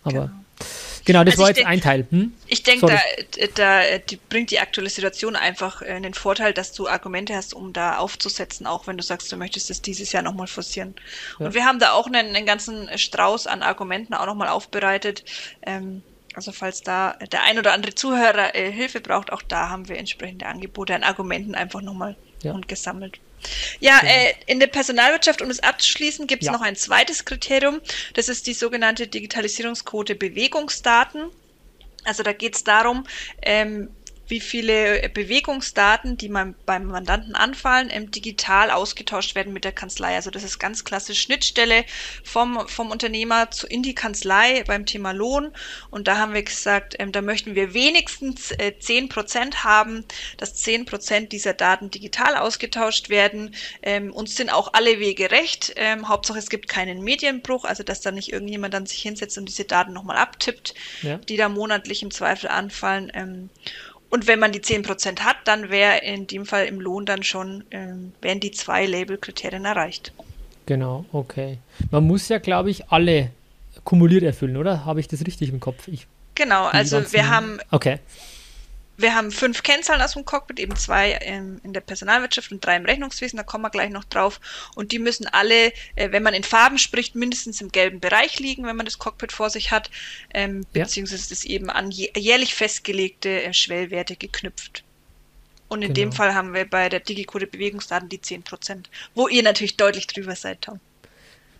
[0.03, 0.31] Aber genau.
[1.05, 2.07] Genau, das also war jetzt denk, ein Teil.
[2.11, 2.33] Hm?
[2.47, 6.89] Ich denke, da, da die bringt die aktuelle Situation einfach äh, den Vorteil, dass du
[6.89, 10.47] Argumente hast, um da aufzusetzen, auch wenn du sagst, du möchtest das dieses Jahr nochmal
[10.47, 10.95] forcieren.
[11.39, 11.47] Ja.
[11.47, 15.25] Und wir haben da auch einen, einen ganzen Strauß an Argumenten auch nochmal aufbereitet.
[15.67, 16.03] Ähm,
[16.35, 19.97] also falls da der ein oder andere Zuhörer äh, Hilfe braucht, auch da haben wir
[19.97, 22.53] entsprechende Angebote an Argumenten einfach nochmal ja.
[22.53, 23.21] und gesammelt.
[23.81, 24.13] Ja, genau.
[24.13, 26.53] äh, in der Personalwirtschaft, um es abzuschließen, gibt es ja.
[26.53, 27.81] noch ein zweites Kriterium.
[28.15, 31.31] Das ist die sogenannte Digitalisierungsquote Bewegungsdaten.
[32.05, 33.07] Also da geht es darum,
[33.43, 33.91] ähm,
[34.29, 40.15] wie viele Bewegungsdaten, die man beim Mandanten anfallen, ähm, digital ausgetauscht werden mit der Kanzlei.
[40.17, 41.85] Also das ist ganz klassisch Schnittstelle
[42.23, 45.53] vom, vom Unternehmer zu, in die Kanzlei beim Thema Lohn.
[45.91, 50.05] Und da haben wir gesagt, ähm, da möchten wir wenigstens äh, 10 Prozent haben,
[50.37, 53.55] dass 10 Prozent dieser Daten digital ausgetauscht werden.
[53.83, 55.73] Ähm, uns sind auch alle Wege recht.
[55.77, 59.47] Ähm, Hauptsache es gibt keinen Medienbruch, also dass da nicht irgendjemand dann sich hinsetzt und
[59.47, 61.19] diese Daten nochmal abtippt, ja.
[61.19, 63.11] die da monatlich im Zweifel anfallen.
[64.15, 67.65] Und wenn man die 10% hat, dann wäre in dem Fall im Lohn dann schon,
[67.73, 70.13] ähm, wären die zwei Label-Kriterien erreicht.
[70.67, 71.59] Genau, okay.
[71.91, 73.33] Man muss ja, glaube ich, alle
[73.83, 74.85] kumuliert erfüllen, oder?
[74.85, 75.89] Habe ich das richtig im Kopf?
[75.89, 77.99] Ich genau, also wir haben okay
[78.97, 82.77] wir haben fünf Kennzahlen aus dem Cockpit, eben zwei in, in, der Personalwirtschaft und drei
[82.77, 84.41] im Rechnungswesen, da kommen wir gleich noch drauf.
[84.75, 88.65] Und die müssen alle, äh, wenn man in Farben spricht, mindestens im gelben Bereich liegen,
[88.67, 89.91] wenn man das Cockpit vor sich hat,
[90.33, 90.85] ähm, ja.
[90.85, 94.85] beziehungsweise ist eben an jährlich festgelegte äh, Schwellwerte geknüpft.
[95.69, 96.11] Und in genau.
[96.11, 100.37] dem Fall haben wir bei der Digicode Bewegungsdaten die 10%, wo ihr natürlich deutlich drüber
[100.37, 100.79] seid, Tom.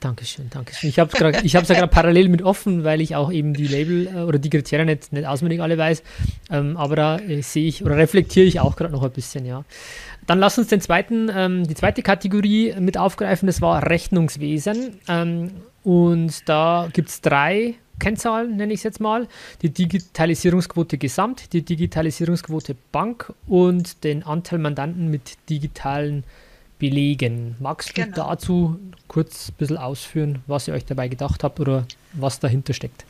[0.05, 0.91] Dankeschön, Dankeschön.
[0.91, 4.21] Ich habe es ja gerade parallel mit offen, weil ich auch eben die Label äh,
[4.21, 6.03] oder die Kriterien nicht, nicht auswendig alle weiß.
[6.51, 9.65] Ähm, aber da äh, sehe ich oder reflektiere ich auch gerade noch ein bisschen, ja.
[10.27, 14.99] Dann lass uns den zweiten, ähm, die zweite Kategorie mit aufgreifen, das war Rechnungswesen.
[15.09, 15.53] Ähm,
[15.85, 19.27] und da gibt es drei Kennzahlen, nenne ich es jetzt mal.
[19.63, 26.25] Die Digitalisierungsquote Gesamt, die Digitalisierungsquote Bank und den Anteil Mandanten mit digitalen
[26.79, 27.57] belegen.
[27.61, 28.17] Magst du genau.
[28.17, 33.05] dazu kurz ein bisschen ausführen, was ihr euch dabei gedacht habt oder was dahinter steckt?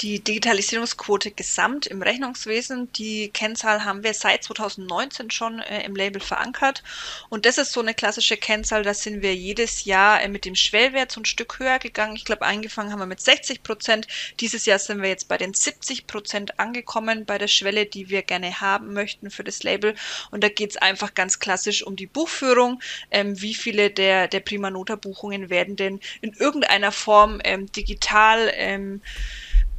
[0.00, 2.92] Die Digitalisierungsquote gesamt im Rechnungswesen.
[2.92, 6.82] Die Kennzahl haben wir seit 2019 schon äh, im Label verankert.
[7.28, 10.54] Und das ist so eine klassische Kennzahl, da sind wir jedes Jahr äh, mit dem
[10.54, 12.16] Schwellwert so ein Stück höher gegangen.
[12.16, 14.06] Ich glaube, angefangen haben wir mit 60 Prozent.
[14.40, 18.22] Dieses Jahr sind wir jetzt bei den 70 Prozent angekommen bei der Schwelle, die wir
[18.22, 19.94] gerne haben möchten für das Label.
[20.30, 22.80] Und da geht es einfach ganz klassisch um die Buchführung.
[23.10, 28.52] Ähm, wie viele der, der Prima Nota Buchungen werden denn in irgendeiner Form ähm, digital
[28.54, 29.02] ähm,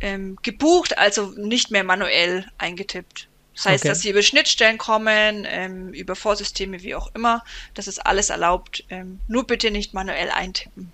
[0.01, 3.27] ähm, gebucht, also nicht mehr manuell eingetippt.
[3.55, 3.89] Das heißt, okay.
[3.89, 7.43] dass sie über Schnittstellen kommen, ähm, über Vorsysteme, wie auch immer.
[7.73, 8.85] Das ist alles erlaubt.
[8.89, 10.89] Ähm, nur bitte nicht manuell eintippen.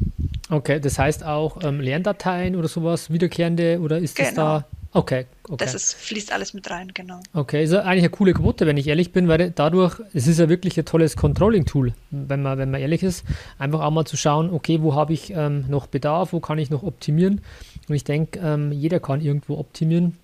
[0.49, 4.29] Okay, das heißt auch ähm, Lerndateien oder sowas, wiederkehrende, oder ist genau.
[4.29, 4.65] das da
[4.95, 5.55] Okay, okay.
[5.57, 7.19] Das ist, fließt alles mit rein, genau.
[7.33, 10.47] Okay, ist eigentlich eine coole Quote, wenn ich ehrlich bin, weil dadurch, es ist ja
[10.47, 13.25] wirklich ein tolles Controlling-Tool, wenn man, wenn man ehrlich ist.
[13.59, 16.69] Einfach auch mal zu schauen, okay, wo habe ich ähm, noch Bedarf, wo kann ich
[16.69, 17.41] noch optimieren.
[17.87, 20.17] Und ich denke, ähm, jeder kann irgendwo optimieren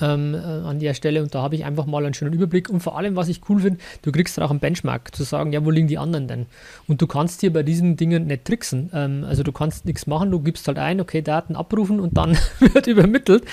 [0.00, 1.22] ähm, äh, an der Stelle.
[1.22, 2.70] Und da habe ich einfach mal einen schönen Überblick.
[2.70, 5.64] Und vor allem, was ich cool finde, du kriegst auch einen Benchmark, zu sagen, ja,
[5.64, 6.46] wo liegen die anderen denn?
[6.86, 10.30] Und du kannst dir bei diesen Dingen nicht tricksen, ähm, also du kannst nichts machen,
[10.30, 13.44] du gibst halt ein, okay, Daten abrufen und dann wird übermittelt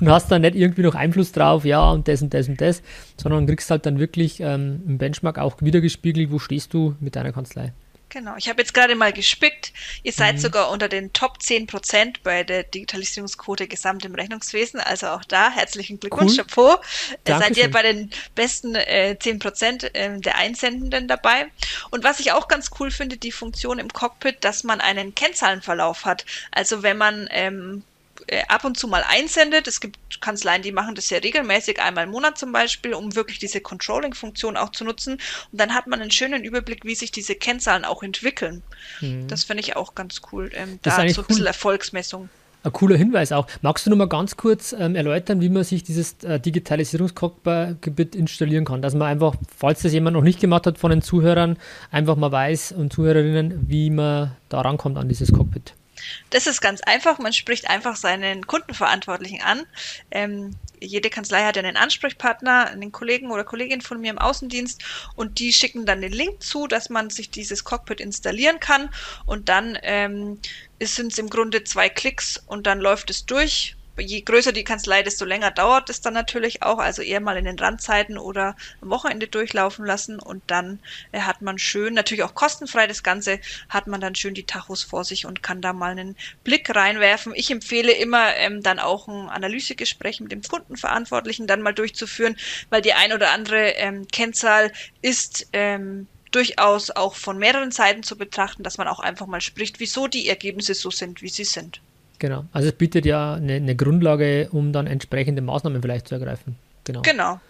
[0.00, 2.82] und hast dann nicht irgendwie noch Einfluss drauf, ja, und das und das und das,
[3.16, 7.32] sondern kriegst halt dann wirklich ähm, im Benchmark auch wiedergespiegelt, wo stehst du mit deiner
[7.32, 7.72] Kanzlei.
[8.10, 9.72] Genau, ich habe jetzt gerade mal gespickt.
[10.02, 10.40] Ihr seid mhm.
[10.40, 14.80] sogar unter den Top 10 Prozent bei der Digitalisierungsquote gesamt im Rechnungswesen.
[14.80, 16.44] Also auch da herzlichen Glückwunsch, cool.
[16.44, 16.80] Chapeau.
[17.24, 17.54] Dankeschön.
[17.54, 21.48] Seid ihr bei den besten äh, 10 Prozent äh, der Einsendenden dabei.
[21.90, 26.06] Und was ich auch ganz cool finde, die Funktion im Cockpit, dass man einen Kennzahlenverlauf
[26.06, 26.24] hat.
[26.50, 27.87] Also wenn man ähm, äh,
[28.48, 29.66] ab und zu mal einsendet.
[29.66, 33.38] Es gibt Kanzleien, die machen das sehr regelmäßig, einmal im Monat zum Beispiel, um wirklich
[33.38, 35.14] diese Controlling-Funktion auch zu nutzen.
[35.14, 38.62] Und dann hat man einen schönen Überblick, wie sich diese Kennzahlen auch entwickeln.
[39.00, 39.28] Mhm.
[39.28, 40.50] Das finde ich auch ganz cool.
[40.54, 42.28] Ähm, da so ein bisschen Erfolgsmessung.
[42.64, 43.46] Ein cooler Hinweis auch.
[43.62, 48.64] Magst du noch mal ganz kurz ähm, erläutern, wie man sich dieses äh, Digitalisierungscockpit installieren
[48.64, 48.82] kann?
[48.82, 51.56] Dass man einfach, falls das jemand noch nicht gemacht hat von den Zuhörern,
[51.92, 55.74] einfach mal weiß und Zuhörerinnen, wie man da rankommt an dieses Cockpit.
[56.30, 57.18] Das ist ganz einfach.
[57.18, 59.66] Man spricht einfach seinen Kundenverantwortlichen an.
[60.10, 64.82] Ähm, jede Kanzlei hat ja einen Ansprechpartner, einen Kollegen oder Kollegin von mir im Außendienst
[65.16, 68.90] und die schicken dann den Link zu, dass man sich dieses Cockpit installieren kann
[69.26, 70.40] und dann ähm,
[70.80, 75.02] sind es im Grunde zwei Klicks und dann läuft es durch je größer die Kanzlei,
[75.02, 76.78] desto länger dauert es dann natürlich auch.
[76.78, 80.80] Also eher mal in den Randzeiten oder am Wochenende durchlaufen lassen und dann
[81.12, 84.82] äh, hat man schön, natürlich auch kostenfrei das Ganze, hat man dann schön die Tachos
[84.82, 87.32] vor sich und kann da mal einen Blick reinwerfen.
[87.34, 92.36] Ich empfehle immer ähm, dann auch ein Analysegespräch mit dem Kundenverantwortlichen dann mal durchzuführen,
[92.70, 98.16] weil die ein oder andere ähm, Kennzahl ist ähm, durchaus auch von mehreren Seiten zu
[98.16, 101.80] betrachten, dass man auch einfach mal spricht, wieso die Ergebnisse so sind, wie sie sind.
[102.18, 102.44] Genau.
[102.52, 106.56] Also es bietet ja eine, eine Grundlage, um dann entsprechende Maßnahmen vielleicht zu ergreifen.
[106.84, 107.02] Genau.
[107.02, 107.40] Genau.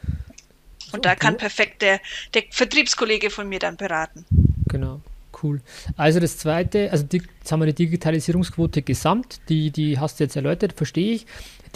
[0.93, 2.01] Und so, da kann perfekt der,
[2.35, 4.25] der Vertriebskollege von mir dann beraten.
[4.69, 5.01] Genau.
[5.43, 5.61] Cool.
[5.97, 10.25] Also das zweite, also die, jetzt haben wir die Digitalisierungsquote gesamt, die, die hast du
[10.25, 11.27] jetzt erläutert, verstehe ich.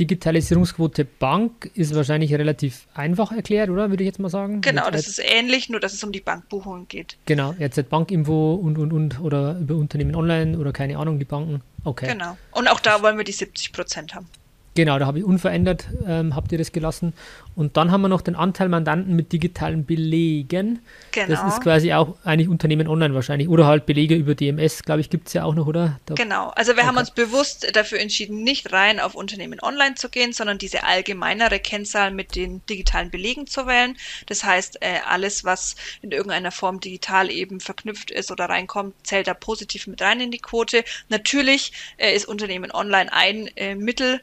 [0.01, 3.91] Digitalisierungsquote Bank ist wahrscheinlich relativ einfach erklärt, oder?
[3.91, 4.63] Würde ich jetzt mal sagen.
[4.63, 7.19] Genau, jetzt, das ist ähnlich, nur dass es um die Bankbuchungen geht.
[7.27, 11.61] Genau, jetzt Bankinfo und und und oder über Unternehmen online oder keine Ahnung, die Banken.
[11.85, 12.07] Okay.
[12.07, 12.37] Genau.
[12.53, 14.29] Und auch da wollen wir die 70 Prozent haben.
[14.75, 17.13] Genau, da habe ich unverändert, ähm, habt ihr das gelassen.
[17.55, 20.81] Und dann haben wir noch den Anteil Mandanten mit digitalen Belegen.
[21.11, 21.27] Genau.
[21.29, 23.49] Das ist quasi auch eigentlich Unternehmen online wahrscheinlich.
[23.49, 26.01] Oder halt Belege über DMS, glaube ich, gibt es ja auch noch, oder?
[26.07, 26.87] Da genau, also wir okay.
[26.87, 31.59] haben uns bewusst dafür entschieden, nicht rein auf Unternehmen online zu gehen, sondern diese allgemeinere
[31.61, 33.97] Kennzahl mit den digitalen Belegen zu wählen.
[34.27, 39.27] Das heißt, äh, alles, was in irgendeiner Form digital eben verknüpft ist oder reinkommt, zählt
[39.27, 40.85] da positiv mit rein in die Quote.
[41.09, 44.21] Natürlich äh, ist Unternehmen online ein äh, Mittel,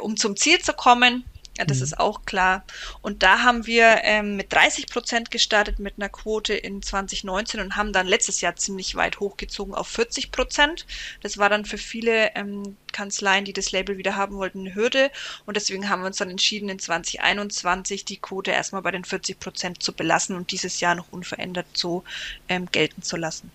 [0.00, 1.24] um zum Ziel zu kommen.
[1.58, 1.84] Ja, das mhm.
[1.84, 2.64] ist auch klar.
[3.02, 7.76] Und da haben wir ähm, mit 30 Prozent gestartet mit einer Quote in 2019 und
[7.76, 10.86] haben dann letztes Jahr ziemlich weit hochgezogen auf 40 Prozent.
[11.22, 15.10] Das war dann für viele ähm, Kanzleien, die das Label wieder haben wollten, eine Hürde.
[15.46, 19.40] Und deswegen haben wir uns dann entschieden, in 2021 die Quote erstmal bei den 40
[19.40, 22.04] Prozent zu belassen und dieses Jahr noch unverändert so
[22.48, 23.50] ähm, gelten zu lassen.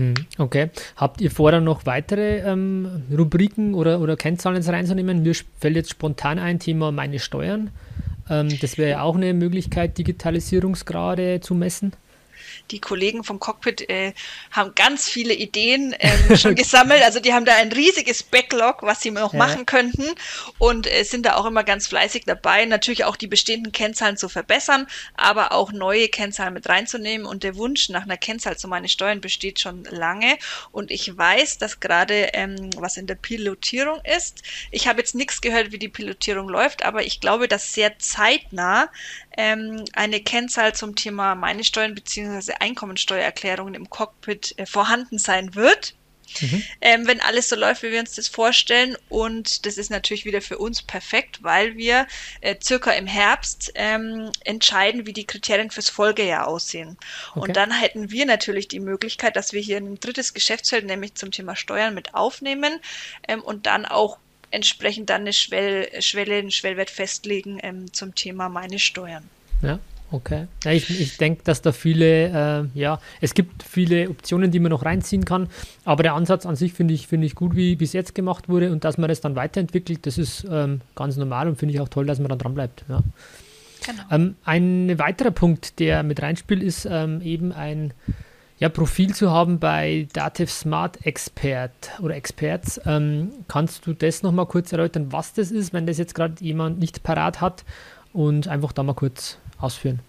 [0.00, 0.70] Hm, okay.
[0.96, 5.22] Habt ihr vor, dann noch weitere ähm, Rubriken oder, oder Kennzahlen reinzunehmen?
[5.22, 7.70] Mir fällt jetzt spontan ein Thema meine Steuern.
[8.30, 11.92] Ähm, das wäre ja auch eine Möglichkeit, Digitalisierungsgrade zu messen
[12.70, 14.12] die Kollegen vom Cockpit äh,
[14.50, 17.02] haben ganz viele Ideen ähm, schon gesammelt.
[17.02, 19.38] Also die haben da ein riesiges Backlog, was sie noch ja.
[19.38, 20.04] machen könnten
[20.58, 24.28] und äh, sind da auch immer ganz fleißig dabei, natürlich auch die bestehenden Kennzahlen zu
[24.28, 27.26] verbessern, aber auch neue Kennzahlen mit reinzunehmen.
[27.26, 30.38] Und der Wunsch nach einer Kennzahl zu meinen Steuern besteht schon lange.
[30.72, 34.42] Und ich weiß, dass gerade ähm, was in der Pilotierung ist.
[34.70, 38.90] Ich habe jetzt nichts gehört, wie die Pilotierung läuft, aber ich glaube, dass sehr zeitnah
[39.36, 42.52] ähm, eine Kennzahl zum Thema meine Steuern bzw.
[42.60, 45.94] Einkommensteuererklärungen im Cockpit äh, vorhanden sein wird.
[46.40, 46.62] Mhm.
[46.80, 48.96] Ähm, wenn alles so läuft, wie wir uns das vorstellen.
[49.08, 52.06] Und das ist natürlich wieder für uns perfekt, weil wir
[52.40, 56.96] äh, circa im Herbst ähm, entscheiden, wie die Kriterien fürs Folgejahr aussehen.
[57.30, 57.40] Okay.
[57.40, 61.30] Und dann hätten wir natürlich die Möglichkeit, dass wir hier ein drittes Geschäftsfeld, nämlich zum
[61.30, 62.80] Thema Steuern, mit aufnehmen
[63.26, 64.18] ähm, und dann auch
[64.52, 69.28] entsprechend dann eine Schwell, Schwelle, einen Schwellwert festlegen ähm, zum Thema meine Steuern.
[69.62, 69.78] Ja,
[70.10, 70.46] okay.
[70.64, 74.70] Ja, ich, ich denke, dass da viele, äh, ja, es gibt viele Optionen, die man
[74.70, 75.48] noch reinziehen kann,
[75.84, 78.72] aber der Ansatz an sich finde ich, find ich gut, wie bis jetzt gemacht wurde
[78.72, 81.88] und dass man das dann weiterentwickelt, das ist ähm, ganz normal und finde ich auch
[81.88, 82.84] toll, dass man dann dran bleibt.
[82.88, 83.02] Ja.
[83.86, 84.02] Genau.
[84.10, 87.94] Ähm, ein weiterer Punkt, der mit reinspielt, ist ähm, eben ein
[88.58, 92.78] ja, Profil zu haben bei Dativ Smart Expert oder Experts.
[92.84, 96.78] Ähm, kannst du das nochmal kurz erläutern, was das ist, wenn das jetzt gerade jemand
[96.78, 97.64] nicht parat hat
[98.12, 100.00] und einfach da mal kurz ausführen?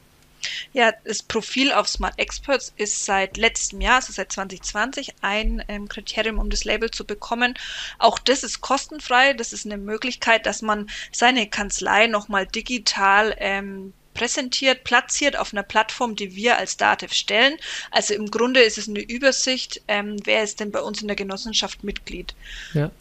[0.74, 5.88] Ja, das Profil auf Smart Experts ist seit letztem Jahr, also seit 2020, ein ähm,
[5.88, 7.54] Kriterium, um das Label zu bekommen.
[8.00, 9.34] Auch das ist kostenfrei.
[9.34, 15.64] Das ist eine Möglichkeit, dass man seine Kanzlei nochmal digital ähm, präsentiert, platziert auf einer
[15.64, 17.58] Plattform, die wir als Dativ stellen.
[17.92, 21.16] Also im Grunde ist es eine Übersicht, ähm, wer ist denn bei uns in der
[21.16, 22.34] Genossenschaft Mitglied.
[22.74, 22.92] Ja.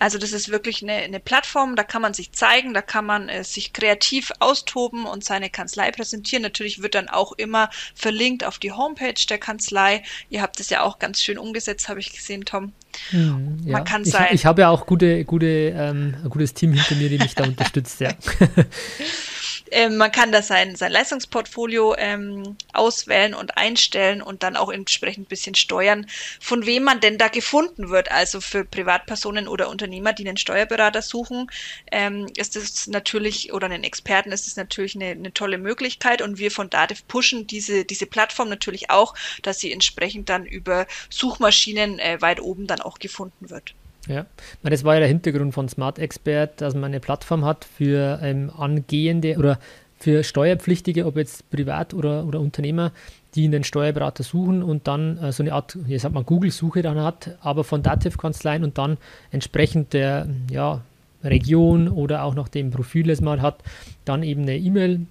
[0.00, 3.28] Also das ist wirklich eine, eine Plattform, da kann man sich zeigen, da kann man
[3.28, 6.42] äh, sich kreativ austoben und seine Kanzlei präsentieren.
[6.42, 10.02] Natürlich wird dann auch immer verlinkt auf die Homepage der Kanzlei.
[10.30, 12.72] Ihr habt es ja auch ganz schön umgesetzt, habe ich gesehen, Tom.
[13.10, 13.72] Hm, ja.
[13.72, 14.28] Man kann ich, sein.
[14.32, 17.44] Ich habe ja auch gute, gute, ähm, ein gutes Team hinter mir, die mich da
[17.48, 18.10] unterstützt, ja.
[19.70, 25.26] Ähm, man kann da sein, sein Leistungsportfolio ähm, auswählen und einstellen und dann auch entsprechend
[25.26, 26.06] ein bisschen steuern,
[26.40, 28.10] von wem man denn da gefunden wird.
[28.10, 31.50] Also für Privatpersonen oder Unternehmer, die einen Steuerberater suchen,
[31.92, 36.22] ähm, ist es natürlich, oder einen Experten ist es natürlich eine, eine tolle Möglichkeit.
[36.22, 40.86] Und wir von Dativ pushen diese, diese Plattform natürlich auch, dass sie entsprechend dann über
[41.10, 43.74] Suchmaschinen äh, weit oben dann auch gefunden wird.
[44.08, 44.26] Ja,
[44.62, 48.50] das war ja der Hintergrund von Smart Expert, dass man eine Plattform hat für ähm,
[48.56, 49.58] angehende oder
[49.98, 52.92] für Steuerpflichtige, ob jetzt Privat- oder, oder Unternehmer,
[53.34, 56.98] die einen Steuerberater suchen und dann äh, so eine Art, jetzt hat man Google-Suche dann
[56.98, 58.96] hat, aber von Dativ-Kanzleien und dann
[59.30, 60.80] entsprechend der ja,
[61.22, 63.62] Region oder auch nach dem Profil, das man hat,
[64.06, 65.06] dann eben eine E-Mail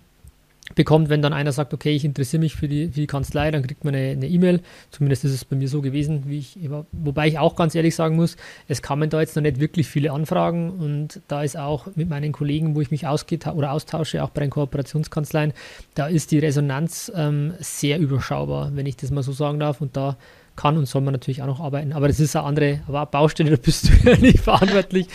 [0.76, 3.63] bekommt, wenn dann einer sagt, okay, ich interessiere mich für die, für die Kanzlei, dann
[3.63, 4.62] kriegt man eine E-Mail.
[4.91, 6.58] Zumindest ist es bei mir so gewesen, wie ich,
[6.91, 10.12] wobei ich auch ganz ehrlich sagen muss, es kamen da jetzt noch nicht wirklich viele
[10.12, 14.41] Anfragen und da ist auch mit meinen Kollegen, wo ich mich oder austausche, auch bei
[14.41, 15.54] den Kooperationskanzleien,
[15.95, 19.98] da ist die Resonanz ähm, sehr überschaubar, wenn ich das mal so sagen darf und
[19.98, 20.17] da
[20.56, 21.93] kann und soll man natürlich auch noch arbeiten.
[21.93, 25.08] Aber das ist eine andere Baustelle, da bist du ja nicht verantwortlich.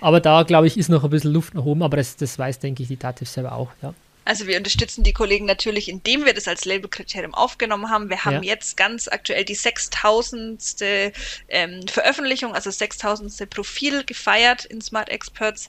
[0.00, 2.58] Aber da, glaube ich, ist noch ein bisschen Luft nach oben, aber das, das weiß,
[2.58, 3.94] denke ich, die Dativ selber auch, ja.
[4.30, 8.10] Also wir unterstützen die Kollegen natürlich, indem wir das als Labelkriterium aufgenommen haben.
[8.10, 8.52] Wir haben ja.
[8.52, 10.76] jetzt ganz aktuell die 6000.
[11.48, 13.50] Ähm, Veröffentlichung, also 6000.
[13.50, 15.68] Profil gefeiert in Smart Experts.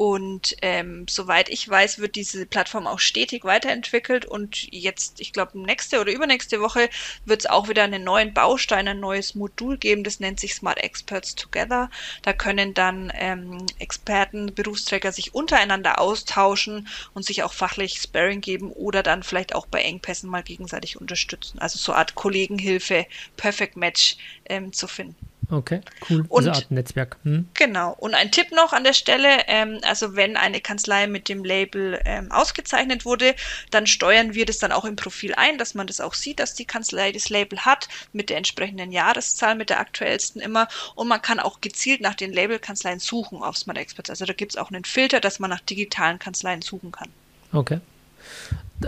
[0.00, 4.24] Und ähm, soweit ich weiß, wird diese Plattform auch stetig weiterentwickelt.
[4.24, 6.88] Und jetzt, ich glaube, nächste oder übernächste Woche
[7.26, 10.02] wird es auch wieder einen neuen Baustein, ein neues Modul geben.
[10.02, 11.90] Das nennt sich Smart Experts Together.
[12.22, 18.72] Da können dann ähm, Experten, Berufsträger sich untereinander austauschen und sich auch fachlich Sparring geben
[18.72, 21.58] oder dann vielleicht auch bei Engpässen mal gegenseitig unterstützen.
[21.58, 23.04] Also so eine Art Kollegenhilfe,
[23.36, 25.29] Perfect Match ähm, zu finden.
[25.50, 26.24] Okay, cool.
[26.28, 27.16] Und, Diese Art Netzwerk.
[27.24, 27.48] Hm.
[27.54, 27.96] Genau.
[27.98, 32.00] Und ein Tipp noch an der Stelle, ähm, also wenn eine Kanzlei mit dem Label
[32.04, 33.34] ähm, ausgezeichnet wurde,
[33.70, 36.54] dann steuern wir das dann auch im Profil ein, dass man das auch sieht, dass
[36.54, 40.68] die Kanzlei das Label hat, mit der entsprechenden Jahreszahl, mit der aktuellsten immer.
[40.94, 44.10] Und man kann auch gezielt nach den Labelkanzleien suchen auf Smart Experts.
[44.10, 47.08] Also da gibt es auch einen Filter, dass man nach digitalen Kanzleien suchen kann.
[47.52, 47.80] Okay.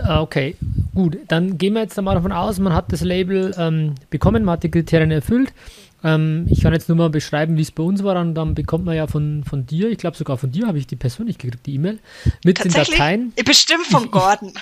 [0.01, 0.55] Ah, okay,
[0.95, 1.17] gut.
[1.27, 4.63] Dann gehen wir jetzt mal davon aus, man hat das Label ähm, bekommen, man hat
[4.63, 5.53] die Kriterien erfüllt.
[6.03, 8.19] Ähm, ich kann jetzt nur mal beschreiben, wie es bei uns war.
[8.19, 10.87] Und dann bekommt man ja von, von dir, ich glaube sogar von dir habe ich
[10.87, 11.99] die persönlich gekriegt, die E-Mail,
[12.43, 13.33] mit den Dateien.
[13.45, 14.53] Bestimmt von Gordon.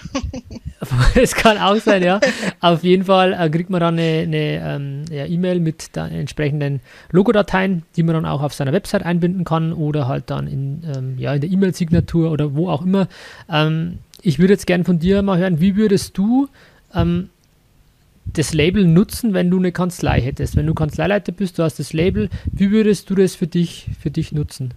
[1.14, 2.20] Es kann auch sein, ja.
[2.60, 6.80] Auf jeden Fall äh, kriegt man dann eine, eine ähm, ja, E-Mail mit den entsprechenden
[7.12, 11.20] Logodateien, die man dann auch auf seiner Website einbinden kann oder halt dann in, ähm,
[11.20, 13.08] ja, in der E-Mail-Signatur oder wo auch immer.
[13.48, 16.50] Ähm, ich würde jetzt gerne von dir mal hören, wie würdest du
[16.94, 17.30] ähm,
[18.26, 20.56] das Label nutzen, wenn du eine Kanzlei hättest?
[20.56, 24.12] Wenn du Kanzleileiter bist, du hast das Label, wie würdest du das für dich, für
[24.12, 24.74] dich nutzen?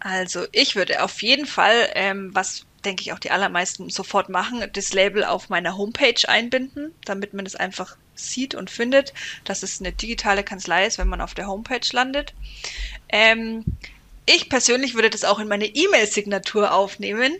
[0.00, 4.64] Also ich würde auf jeden Fall, ähm, was denke ich auch die allermeisten sofort machen,
[4.72, 9.12] das Label auf meiner Homepage einbinden, damit man es einfach sieht und findet,
[9.44, 12.34] dass es eine digitale Kanzlei ist, wenn man auf der Homepage landet.
[13.08, 13.64] Ähm,
[14.26, 17.32] ich persönlich würde das auch in meine E-Mail-Signatur aufnehmen.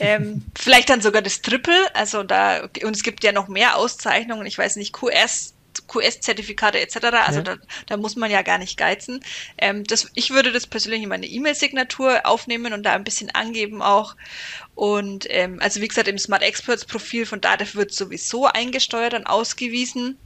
[0.00, 1.94] Ähm, vielleicht dann sogar das Triple.
[1.94, 4.46] Also da, und es gibt ja noch mehr Auszeichnungen.
[4.46, 5.54] Ich weiß nicht, QS,
[5.86, 6.96] QS-Zertifikate etc.
[7.24, 7.42] Also ja.
[7.42, 9.20] da, da, muss man ja gar nicht geizen.
[9.58, 13.80] Ähm, das, ich würde das persönlich in meine E-Mail-Signatur aufnehmen und da ein bisschen angeben
[13.80, 14.16] auch.
[14.74, 19.26] Und ähm, also wie gesagt, im Smart Experts Profil von Datev wird sowieso eingesteuert und
[19.26, 20.18] ausgewiesen.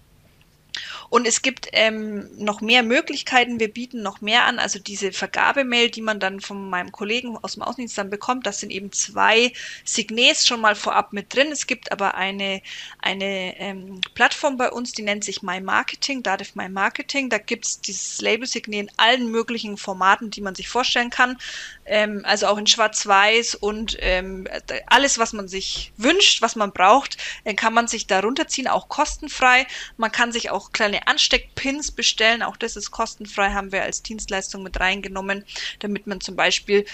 [1.10, 3.60] Und es gibt ähm, noch mehr Möglichkeiten.
[3.60, 4.58] Wir bieten noch mehr an.
[4.58, 8.60] Also diese Vergabemail, die man dann von meinem Kollegen aus dem Außendienst dann bekommt, das
[8.60, 9.52] sind eben zwei
[9.84, 11.48] Signes schon mal vorab mit drin.
[11.50, 12.62] Es gibt aber eine,
[13.00, 17.30] eine ähm, Plattform bei uns, die nennt sich My Marketing, Dativ My Marketing.
[17.30, 21.38] Da gibt es dieses Label-Signet in allen möglichen Formaten, die man sich vorstellen kann.
[21.86, 24.46] Ähm, also auch in Schwarz-Weiß und ähm,
[24.86, 28.88] alles, was man sich wünscht, was man braucht, äh, kann man sich da runterziehen, auch
[28.88, 29.66] kostenfrei.
[29.96, 32.42] Man kann sich auch kleine Ansteckpins bestellen.
[32.42, 35.44] Auch das ist kostenfrei, haben wir als Dienstleistung mit reingenommen,
[35.80, 36.84] damit man zum Beispiel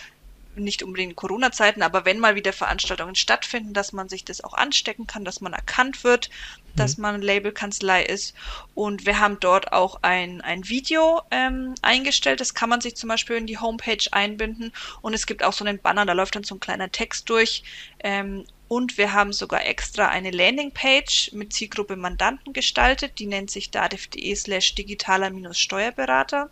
[0.57, 4.55] nicht unbedingt in Corona-Zeiten, aber wenn mal wieder Veranstaltungen stattfinden, dass man sich das auch
[4.55, 6.77] anstecken kann, dass man erkannt wird, mhm.
[6.77, 8.35] dass man Labelkanzlei ist.
[8.75, 12.41] Und wir haben dort auch ein, ein Video ähm, eingestellt.
[12.41, 14.73] Das kann man sich zum Beispiel in die Homepage einbinden.
[15.01, 17.62] Und es gibt auch so einen Banner, da läuft dann so ein kleiner Text durch.
[18.03, 18.45] Ähm,
[18.75, 23.20] und wir haben sogar extra eine Landingpage mit Zielgruppe Mandanten gestaltet.
[23.20, 26.51] Die nennt sich dativ.de slash digitaler-steuerberater.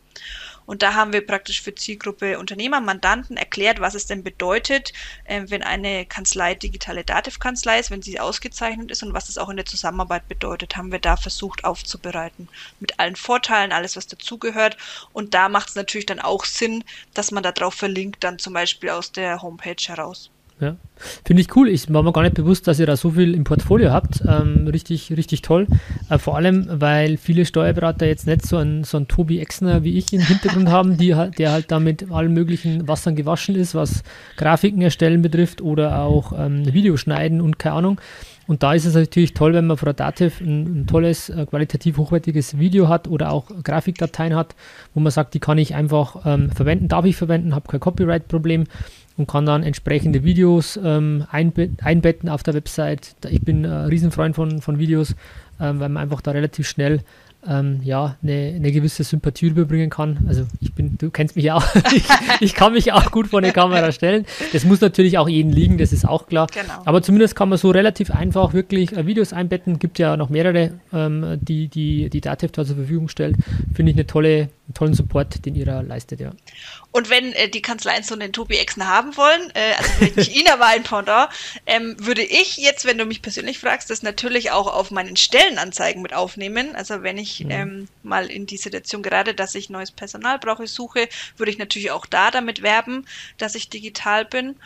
[0.65, 4.93] Und da haben wir praktisch für Zielgruppe Unternehmer, Mandanten erklärt, was es denn bedeutet,
[5.25, 9.49] äh, wenn eine Kanzlei digitale Dativ-Kanzlei ist, wenn sie ausgezeichnet ist und was es auch
[9.49, 12.49] in der Zusammenarbeit bedeutet, haben wir da versucht aufzubereiten.
[12.79, 14.77] Mit allen Vorteilen, alles, was dazugehört.
[15.13, 18.91] Und da macht es natürlich dann auch Sinn, dass man darauf verlinkt, dann zum Beispiel
[18.91, 20.31] aus der Homepage heraus.
[20.63, 20.77] Ja.
[21.25, 21.69] Finde ich cool.
[21.69, 24.23] Ich war mir gar nicht bewusst, dass ihr da so viel im Portfolio habt.
[24.25, 25.67] Ähm, richtig, richtig toll.
[26.09, 29.99] Äh, vor allem, weil viele Steuerberater jetzt nicht so einen, so einen Tobi Exner wie
[29.99, 34.05] ich im Hintergrund haben, die, der halt da mit allen möglichen Wassern gewaschen ist, was
[34.37, 38.01] Grafiken erstellen betrifft oder auch ähm, Videoschneiden und keine Ahnung.
[38.47, 41.47] Und da ist es natürlich toll, wenn man von der Dativ ein, ein tolles, äh,
[41.47, 44.55] qualitativ hochwertiges Video hat oder auch Grafikdateien hat,
[44.95, 48.65] wo man sagt, die kann ich einfach ähm, verwenden, darf ich verwenden, habe kein Copyright-Problem
[49.17, 53.15] und kann dann entsprechende Videos ähm, einbetten auf der Website.
[53.29, 55.15] Ich bin ein Riesenfreund von, von Videos,
[55.61, 57.01] ähm, weil man einfach da relativ schnell
[57.47, 60.25] ähm, ja, eine, eine, gewisse Sympathie überbringen kann.
[60.29, 62.05] Also ich bin, du kennst mich ja auch, ich,
[62.41, 64.27] ich, kann mich auch gut vor eine Kamera stellen.
[64.53, 66.47] Das muss natürlich auch jedem liegen, das ist auch klar.
[66.53, 66.83] Genau.
[66.85, 69.79] Aber zumindest kann man so relativ einfach wirklich äh, Videos einbetten.
[69.79, 73.37] Gibt ja noch mehrere, ähm, die, die die Datev da zur Verfügung stellt.
[73.75, 76.33] Finde ich eine tolle, einen tollen Support, den ihr da leistet, ja.
[76.91, 80.37] Und wenn äh, die Kanzleien so einen Tobi Exner haben wollen, äh, also vielleicht nicht
[80.37, 81.31] ihn, aber ein Pendant,
[81.67, 86.03] ähm, würde ich jetzt, wenn du mich persönlich fragst, das natürlich auch auf meinen Stellenanzeigen
[86.03, 86.75] mit aufnehmen.
[86.75, 87.51] Also wenn ich mhm.
[87.51, 91.91] ähm, mal in die Situation gerade, dass ich neues Personal brauche, suche, würde ich natürlich
[91.91, 93.07] auch da damit werben,
[93.39, 94.57] dass ich digital bin.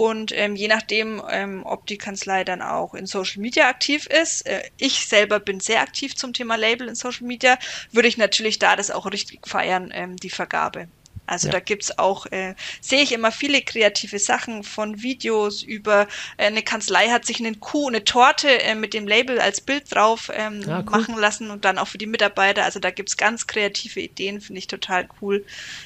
[0.00, 4.46] Und ähm, je nachdem, ähm, ob die Kanzlei dann auch in Social Media aktiv ist,
[4.46, 7.58] äh, ich selber bin sehr aktiv zum Thema Label in Social Media,
[7.92, 10.88] würde ich natürlich da das auch richtig feiern, ähm, die Vergabe.
[11.30, 11.52] Also ja.
[11.52, 16.62] da gibt's auch, äh, sehe ich immer viele kreative Sachen von Videos über äh, eine
[16.62, 20.62] Kanzlei hat sich einen Kuh, eine Torte äh, mit dem Label als Bild drauf ähm,
[20.66, 20.84] ja, cool.
[20.90, 22.64] machen lassen und dann auch für die Mitarbeiter.
[22.64, 25.44] Also da gibt's ganz kreative Ideen, finde ich total cool.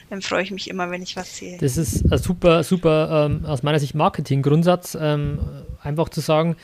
[0.08, 1.58] Dann freue ich mich immer, wenn ich was sehe.
[1.58, 5.40] Das ist ein super, super ähm, aus meiner Sicht Marketing-Grundsatz, ähm,
[5.82, 6.56] einfach zu sagen,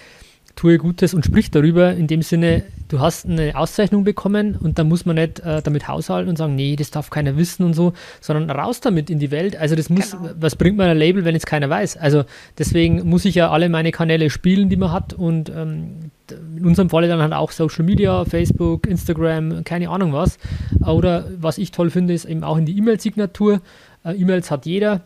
[0.60, 1.94] tue Gutes und sprich darüber.
[1.94, 5.88] In dem Sinne, du hast eine Auszeichnung bekommen und da muss man nicht äh, damit
[5.88, 9.30] haushalten und sagen, nee, das darf keiner wissen und so, sondern raus damit in die
[9.30, 9.56] Welt.
[9.56, 10.28] Also das muss, genau.
[10.38, 11.96] was bringt man ein Label, wenn es keiner weiß?
[11.96, 12.24] Also
[12.58, 16.90] deswegen muss ich ja alle meine Kanäle spielen, die man hat und ähm, in unserem
[16.90, 20.38] Falle dann halt auch Social Media, Facebook, Instagram, keine Ahnung was.
[20.86, 23.62] Oder was ich toll finde, ist eben auch in die E-Mail-Signatur.
[24.04, 25.00] Äh, E-Mails hat jeder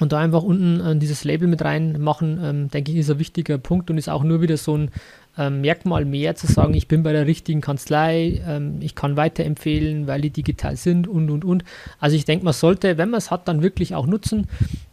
[0.00, 3.58] und da einfach unten äh, dieses Label mit reinmachen, ähm, denke ich, ist ein wichtiger
[3.58, 4.90] Punkt und ist auch nur wieder so ein
[5.36, 10.06] ähm, Merkmal mehr zu sagen, ich bin bei der richtigen Kanzlei, ähm, ich kann weiterempfehlen,
[10.06, 11.64] weil die digital sind und und und.
[11.98, 14.48] Also ich denke, man sollte, wenn man es hat, dann wirklich auch nutzen,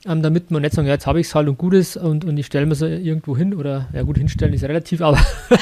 [0.05, 2.25] ähm, damit man nicht sagen, ja, jetzt habe ich es halt und gut ist und,
[2.25, 5.19] und ich stelle mir es irgendwo hin oder ja gut, hinstellen ist relativ, aber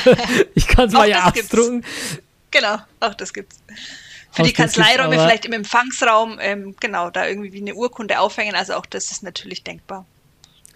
[0.56, 1.84] ich kann es mal ja ausdrucken.
[2.52, 3.62] Genau, auch das gibt's
[4.32, 8.56] für die Kanzleiräume vielleicht im Empfangsraum, ähm, genau, da irgendwie wie eine Urkunde aufhängen.
[8.56, 10.06] Also auch das ist natürlich denkbar.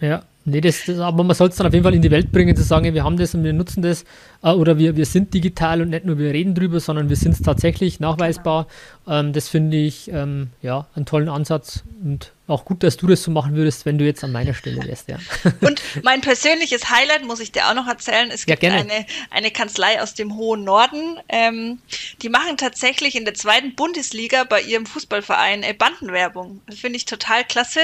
[0.00, 2.32] Ja, nee, das, das aber man sollte es dann auf jeden Fall in die Welt
[2.32, 4.04] bringen, zu sagen, wir haben das und wir nutzen das
[4.42, 7.32] äh, oder wir, wir sind digital und nicht nur wir reden drüber, sondern wir sind
[7.32, 8.66] es tatsächlich nachweisbar.
[9.06, 13.22] Ähm, das finde ich ähm, ja einen tollen Ansatz und auch gut, dass du das
[13.22, 15.16] so machen würdest, wenn du jetzt an meiner Stelle wärst, ja.
[15.62, 18.30] Und mein persönliches Highlight muss ich dir auch noch erzählen.
[18.30, 21.18] Es gibt ja, eine, eine Kanzlei aus dem hohen Norden.
[21.30, 21.78] Ähm,
[22.20, 26.60] die machen tatsächlich in der zweiten Bundesliga bei ihrem Fußballverein äh, Bandenwerbung.
[26.66, 27.80] Das finde ich total klasse.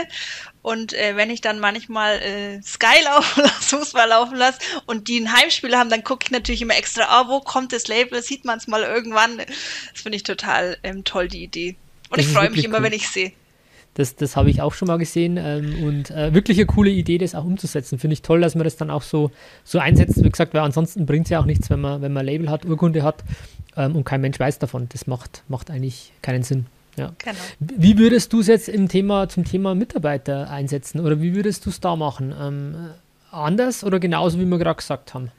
[0.60, 5.20] Und äh, wenn ich dann manchmal äh, Sky laufen lasse, Fußball laufen lasse und die
[5.20, 8.22] ein Heimspiel haben, dann gucke ich natürlich immer extra, ah, wo kommt das Label?
[8.22, 9.38] Sieht man es mal irgendwann?
[9.38, 11.76] Das finde ich total ähm, toll, die Idee.
[12.10, 12.84] Und das ich freue mich immer, cool.
[12.84, 13.32] wenn ich sehe.
[13.94, 17.18] Das, das habe ich auch schon mal gesehen ähm, und äh, wirklich eine coole Idee,
[17.18, 17.98] das auch umzusetzen.
[17.98, 19.30] Finde ich toll, dass man das dann auch so,
[19.64, 20.22] so einsetzt.
[20.22, 22.64] Wie gesagt, weil ansonsten bringt es ja auch nichts, wenn man, wenn man Label hat,
[22.64, 23.24] Urkunde hat
[23.76, 24.88] ähm, und kein Mensch weiß davon.
[24.90, 26.66] Das macht, macht eigentlich keinen Sinn.
[27.00, 27.12] Ja.
[27.18, 27.38] Genau.
[27.58, 31.70] Wie würdest du es jetzt im Thema, zum Thema Mitarbeiter einsetzen oder wie würdest du
[31.70, 32.34] es da machen?
[32.38, 32.90] Ähm,
[33.30, 35.30] anders oder genauso, wie wir gerade gesagt haben?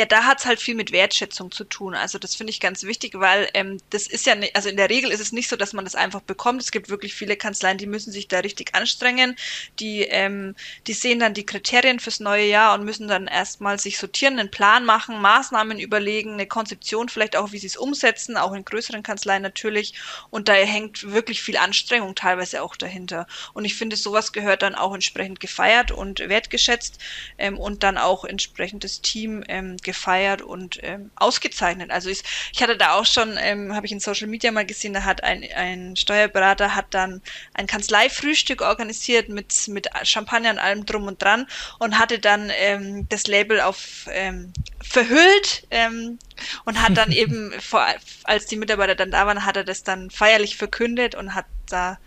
[0.00, 1.94] Ja, da hat's halt viel mit Wertschätzung zu tun.
[1.94, 4.88] Also das finde ich ganz wichtig, weil ähm, das ist ja, nicht, also in der
[4.88, 6.62] Regel ist es nicht so, dass man das einfach bekommt.
[6.62, 9.36] Es gibt wirklich viele Kanzleien, die müssen sich da richtig anstrengen.
[9.78, 13.98] Die, ähm, die sehen dann die Kriterien fürs neue Jahr und müssen dann erstmal sich
[13.98, 18.54] sortieren, einen Plan machen, Maßnahmen überlegen, eine Konzeption vielleicht auch, wie sie es umsetzen, auch
[18.54, 19.92] in größeren Kanzleien natürlich.
[20.30, 23.26] Und da hängt wirklich viel Anstrengung teilweise auch dahinter.
[23.52, 26.98] Und ich finde, sowas gehört dann auch entsprechend gefeiert und wertgeschätzt
[27.36, 31.90] ähm, und dann auch entsprechend das Team ähm, gefeiert und ähm, ausgezeichnet.
[31.90, 32.22] Also ich,
[32.52, 35.24] ich hatte da auch schon, ähm, habe ich in Social Media mal gesehen, da hat
[35.24, 37.22] ein, ein Steuerberater hat dann
[37.54, 41.46] ein Kanzleifrühstück organisiert mit, mit Champagner und allem drum und dran
[41.80, 46.18] und hatte dann ähm, das Label auf ähm, verhüllt ähm,
[46.64, 47.84] und hat dann eben, vor,
[48.24, 51.98] als die Mitarbeiter dann da waren, hat er das dann feierlich verkündet und hat da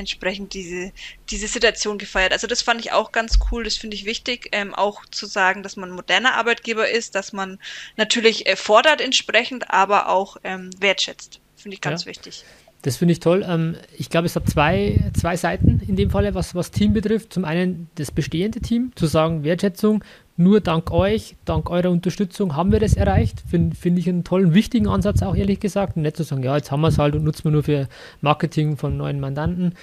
[0.00, 0.92] entsprechend diese,
[1.30, 2.32] diese Situation gefeiert.
[2.32, 5.62] Also das fand ich auch ganz cool, das finde ich wichtig, ähm, auch zu sagen,
[5.62, 7.60] dass man ein moderner Arbeitgeber ist, dass man
[7.96, 11.40] natürlich äh, fordert entsprechend, aber auch ähm, wertschätzt.
[11.54, 12.06] Finde ich ganz ja.
[12.08, 12.44] wichtig.
[12.82, 13.44] Das finde ich toll.
[13.46, 17.32] Ähm, ich glaube, es hat zwei, zwei Seiten in dem Falle, was, was Team betrifft.
[17.32, 20.02] Zum einen das bestehende Team, zu sagen, Wertschätzung,
[20.36, 23.42] nur dank euch, dank eurer Unterstützung haben wir das erreicht.
[23.46, 25.96] Finde find ich einen tollen, wichtigen Ansatz auch ehrlich gesagt.
[25.96, 27.88] Und nicht zu sagen, ja, jetzt haben wir es halt und nutzen wir nur für
[28.22, 29.74] Marketing von neuen Mandanten,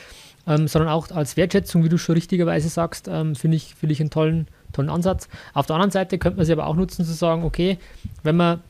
[0.48, 4.00] ähm, sondern auch als Wertschätzung, wie du schon richtigerweise sagst, ähm, finde ich, find ich
[4.00, 5.28] einen tollen, tollen Ansatz.
[5.54, 7.78] Auf der anderen Seite könnte man sie aber auch nutzen, zu sagen, okay,
[8.24, 8.62] wenn man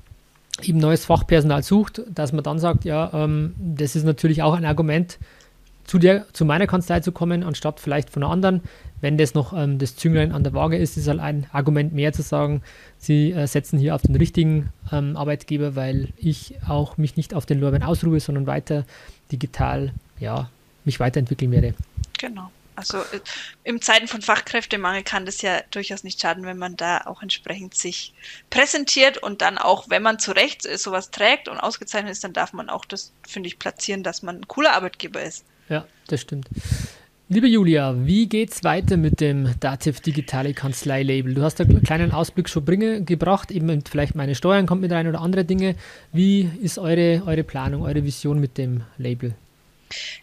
[0.63, 4.65] eben neues Fachpersonal sucht, dass man dann sagt, ja, ähm, das ist natürlich auch ein
[4.65, 5.19] Argument,
[5.87, 8.61] zu, der, zu meiner Kanzlei zu kommen, anstatt vielleicht von einer anderen.
[8.99, 12.13] Wenn das noch ähm, das Zünglein an der Waage ist, ist halt ein Argument mehr
[12.13, 12.61] zu sagen,
[12.97, 17.45] Sie äh, setzen hier auf den richtigen ähm, Arbeitgeber, weil ich auch mich nicht auf
[17.45, 18.85] den Lorbeeren ausruhe, sondern weiter
[19.31, 20.49] digital, ja,
[20.83, 21.73] mich weiterentwickeln werde.
[22.19, 22.51] Genau.
[22.77, 23.19] Also äh,
[23.63, 27.73] im Zeiten von Fachkräftemangel kann das ja durchaus nicht schaden, wenn man da auch entsprechend
[27.73, 28.13] sich
[28.51, 32.53] präsentiert und dann auch, wenn man zu Recht sowas trägt und ausgezeichnet ist, dann darf
[32.53, 35.43] man auch das, finde ich, platzieren, dass man ein cooler Arbeitgeber ist.
[35.69, 36.47] Ja, das stimmt.
[37.29, 41.33] Liebe Julia, wie geht's weiter mit dem Dativ Digitale Kanzlei Label?
[41.33, 45.07] Du hast einen kleinen Ausblick schon bringe, gebracht, eben vielleicht meine Steuern kommt mit rein
[45.07, 45.75] oder andere Dinge.
[46.13, 49.33] Wie ist eure, eure Planung, eure Vision mit dem Label?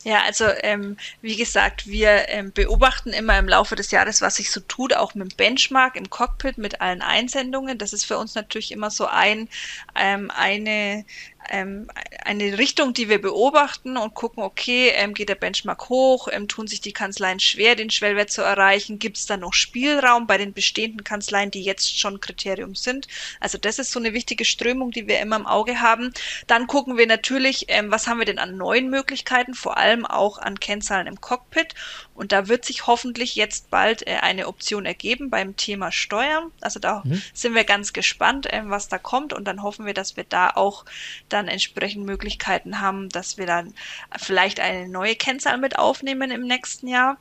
[0.02, 4.50] Ja, also ähm, wie gesagt, wir ähm, beobachten immer im Laufe des Jahres, was sich
[4.50, 7.78] so tut, auch mit dem Benchmark im Cockpit, mit allen Einsendungen.
[7.78, 9.48] Das ist für uns natürlich immer so ein
[9.94, 11.04] ähm, eine
[11.50, 11.88] ähm,
[12.24, 16.66] eine Richtung, die wir beobachten und gucken, okay, ähm, geht der Benchmark hoch, ähm, tun
[16.66, 20.52] sich die Kanzleien schwer, den Schwellwert zu erreichen, gibt es da noch Spielraum bei den
[20.52, 23.08] bestehenden Kanzleien, die jetzt schon Kriterium sind.
[23.40, 26.12] Also das ist so eine wichtige Strömung, die wir immer im Auge haben.
[26.46, 30.38] Dann gucken wir natürlich, ähm, was haben wir denn an neuen Möglichkeiten, vor allem auch
[30.38, 31.74] an Kennzahlen im Cockpit.
[32.14, 36.52] Und da wird sich hoffentlich jetzt bald äh, eine Option ergeben beim Thema Steuern.
[36.60, 37.20] Also da mhm.
[37.32, 39.32] sind wir ganz gespannt, äh, was da kommt.
[39.32, 40.84] Und dann hoffen wir, dass wir da auch
[41.34, 43.74] dann entsprechend Möglichkeiten haben, dass wir dann
[44.16, 47.18] vielleicht eine neue Kennzahl mit aufnehmen im nächsten Jahr.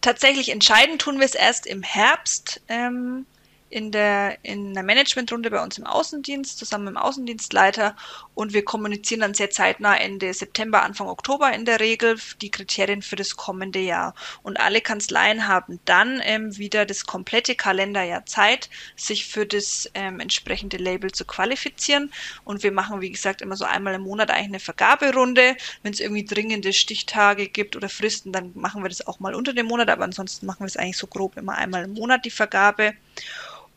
[0.00, 2.60] Tatsächlich entscheiden tun wir es erst im Herbst.
[2.68, 3.24] Ähm,
[3.72, 7.96] in der, in der Managementrunde bei uns im Außendienst, zusammen mit dem Außendienstleiter.
[8.34, 13.00] Und wir kommunizieren dann sehr zeitnah Ende September, Anfang Oktober in der Regel die Kriterien
[13.00, 14.14] für das kommende Jahr.
[14.42, 20.20] Und alle Kanzleien haben dann ähm, wieder das komplette Kalenderjahr Zeit, sich für das ähm,
[20.20, 22.12] entsprechende Label zu qualifizieren.
[22.44, 25.56] Und wir machen, wie gesagt, immer so einmal im Monat eigentlich eine Vergaberunde.
[25.82, 29.54] Wenn es irgendwie dringende Stichtage gibt oder Fristen, dann machen wir das auch mal unter
[29.54, 29.88] dem Monat.
[29.88, 32.92] Aber ansonsten machen wir es eigentlich so grob immer einmal im Monat die Vergabe.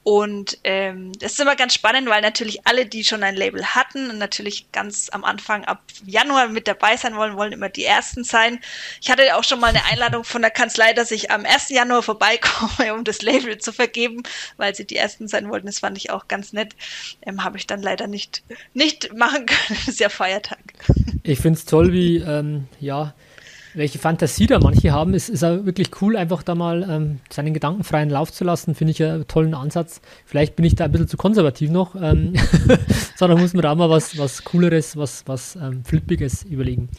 [0.07, 4.11] Und ähm, das ist immer ganz spannend, weil natürlich alle, die schon ein Label hatten
[4.11, 8.23] und natürlich ganz am Anfang ab Januar mit dabei sein wollen, wollen immer die Ersten
[8.23, 8.59] sein.
[9.01, 11.69] Ich hatte auch schon mal eine Einladung von der Kanzlei, dass ich am 1.
[11.69, 14.21] Januar vorbeikomme, um das Label zu vergeben,
[14.57, 15.65] weil sie die Ersten sein wollten.
[15.65, 16.75] Das fand ich auch ganz nett.
[17.23, 18.43] Ähm, Habe ich dann leider nicht,
[18.75, 19.79] nicht machen können.
[19.87, 20.59] Ist ja Feiertag.
[21.23, 23.15] Ich finde es toll, wie, ähm, ja,
[23.75, 25.13] welche Fantasie da manche haben.
[25.13, 28.75] Es ist auch wirklich cool, einfach da mal ähm, seinen gedankenfreien Lauf zu lassen.
[28.75, 30.01] Finde ich einen tollen Ansatz.
[30.25, 32.33] Vielleicht bin ich da ein bisschen zu konservativ noch, ähm,
[33.15, 36.89] sondern muss man da mal was, was Cooleres, was, was ähm, Flippiges überlegen.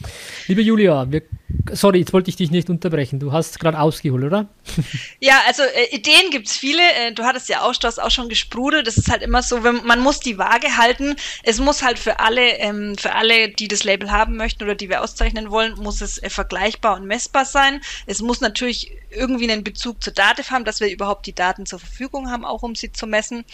[0.47, 1.23] Liebe Julia, wir,
[1.71, 3.19] sorry, jetzt wollte ich dich nicht unterbrechen.
[3.19, 4.47] Du hast gerade ausgeholt, oder?
[5.19, 6.81] ja, also äh, Ideen gibt es viele.
[6.81, 8.87] Äh, du hattest ja auch, du hast auch schon gesprudelt.
[8.87, 11.15] Das ist halt immer so, wenn, man muss die Waage halten.
[11.43, 14.89] Es muss halt für alle, ähm, für alle, die das Label haben möchten oder die
[14.89, 17.81] wir auszeichnen wollen, muss es äh, vergleichen vergleichbar und messbar sein.
[18.05, 21.79] Es muss natürlich irgendwie einen Bezug zur Dativ haben, dass wir überhaupt die Daten zur
[21.79, 23.45] Verfügung haben, auch um sie zu messen.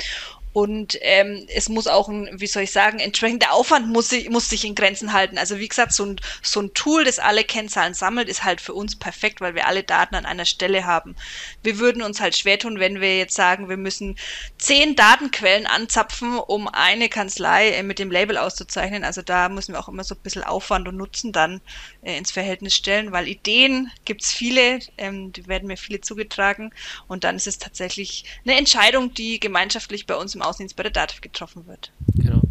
[0.53, 4.65] Und ähm, es muss auch ein, wie soll ich sagen, entsprechender Aufwand muss, muss sich
[4.65, 5.39] in Grenzen halten.
[5.39, 8.75] Also wie gesagt, so ein, so ein Tool, das alle Kennzahlen sammelt, ist halt für
[8.75, 11.15] uns perfekt, weil wir alle Daten an einer Stelle haben.
[11.63, 14.15] Wir würden uns halt schwer tun, wenn wir jetzt sagen, wir müssen
[14.59, 19.03] zehn Datenquellen anzapfen, um eine Kanzlei äh, mit dem Label auszuzeichnen.
[19.03, 21.61] Also da müssen wir auch immer so ein bisschen Aufwand und Nutzen dann
[22.03, 26.71] äh, ins Verhältnis stellen, weil Ideen gibt's viele, ähm, die werden mir viele zugetragen.
[27.07, 30.91] Und dann ist es tatsächlich eine Entscheidung, die gemeinschaftlich bei uns im Außendienst bei der
[30.91, 31.91] DATEV getroffen wird.
[32.15, 32.41] Genau.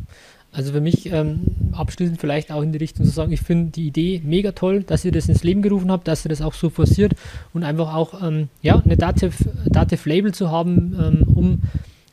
[0.54, 3.86] Also für mich ähm, abschließend vielleicht auch in die Richtung zu sagen, ich finde die
[3.86, 6.68] Idee mega toll, dass ihr das ins Leben gerufen habt, dass ihr das auch so
[6.68, 7.14] forciert
[7.54, 11.62] und einfach auch ähm, ja, eine Datev-Label zu haben, ähm, um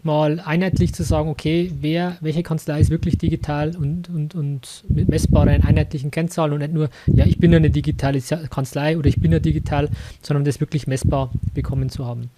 [0.03, 5.09] mal einheitlich zu sagen, okay, wer, welche Kanzlei ist wirklich digital und, und, und mit
[5.09, 9.31] messbaren, einheitlichen Kennzahlen und nicht nur, ja, ich bin eine digitale Kanzlei oder ich bin
[9.31, 9.89] ja digital,
[10.21, 12.29] sondern das wirklich messbar bekommen zu haben.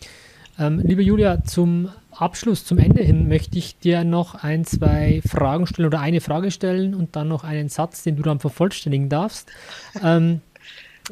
[0.60, 5.66] Ähm, liebe Julia, zum Abschluss, zum Ende hin möchte ich dir noch ein, zwei Fragen
[5.66, 9.50] stellen oder eine Frage stellen und dann noch einen Satz, den du dann vervollständigen darfst.
[10.04, 10.42] Ähm,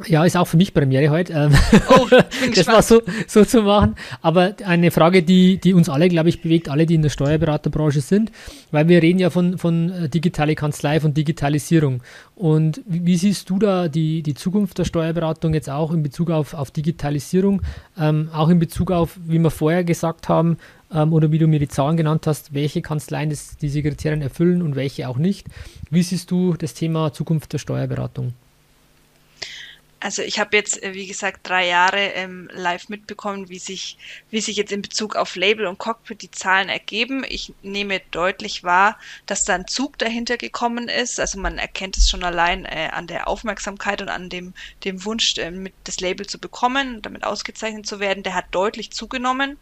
[0.07, 1.33] ja, ist auch für mich Premiere heute.
[1.33, 1.51] Ähm,
[1.89, 2.07] oh,
[2.55, 3.95] das war so, so zu machen.
[4.21, 8.01] Aber eine Frage, die, die uns alle, glaube ich, bewegt, alle, die in der Steuerberaterbranche
[8.01, 8.31] sind,
[8.71, 12.01] weil wir reden ja von, von äh, digitale Kanzlei, von Digitalisierung.
[12.35, 16.29] Und wie, wie, siehst du da die, die Zukunft der Steuerberatung jetzt auch in Bezug
[16.29, 17.61] auf, auf Digitalisierung,
[17.97, 20.57] ähm, auch in Bezug auf, wie wir vorher gesagt haben,
[20.93, 24.61] ähm, oder wie du mir die Zahlen genannt hast, welche Kanzleien das, diese Kriterien erfüllen
[24.61, 25.47] und welche auch nicht.
[25.89, 28.33] Wie siehst du das Thema Zukunft der Steuerberatung?
[30.01, 33.97] Also ich habe jetzt, äh, wie gesagt, drei Jahre ähm, live mitbekommen, wie sich,
[34.29, 37.25] wie sich jetzt in Bezug auf Label und Cockpit die Zahlen ergeben.
[37.27, 41.19] Ich nehme deutlich wahr, dass da ein Zug dahinter gekommen ist.
[41.19, 44.53] Also man erkennt es schon allein äh, an der Aufmerksamkeit und an dem,
[44.85, 48.23] dem Wunsch, äh, mit das Label zu bekommen, damit ausgezeichnet zu werden.
[48.23, 49.57] Der hat deutlich zugenommen.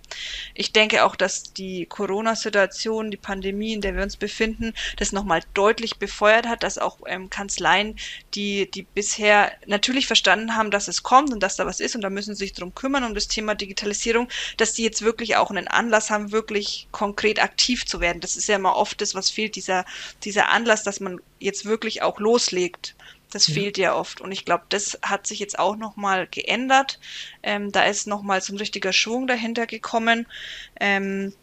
[0.54, 5.42] Ich denke auch, dass die Corona-Situation, die Pandemie, in der wir uns befinden, das nochmal
[5.56, 7.96] deutlich befeuert hat, dass auch ähm, Kanzleien,
[8.36, 11.96] die, die bisher natürlich verstanden verstanden haben, dass es kommt und dass da was ist
[11.96, 15.38] und da müssen sie sich drum kümmern, um das Thema Digitalisierung, dass die jetzt wirklich
[15.38, 18.20] auch einen Anlass haben, wirklich konkret aktiv zu werden.
[18.20, 19.86] Das ist ja immer oft das, was fehlt, dieser,
[20.26, 22.94] dieser Anlass, dass man jetzt wirklich auch loslegt.
[23.32, 23.54] Das ja.
[23.54, 24.20] fehlt ja oft.
[24.20, 27.00] Und ich glaube, das hat sich jetzt auch nochmal geändert.
[27.42, 30.28] Ähm, da ist nochmal so ein richtiger Schwung dahinter gekommen.
[30.82, 31.34] Ähm,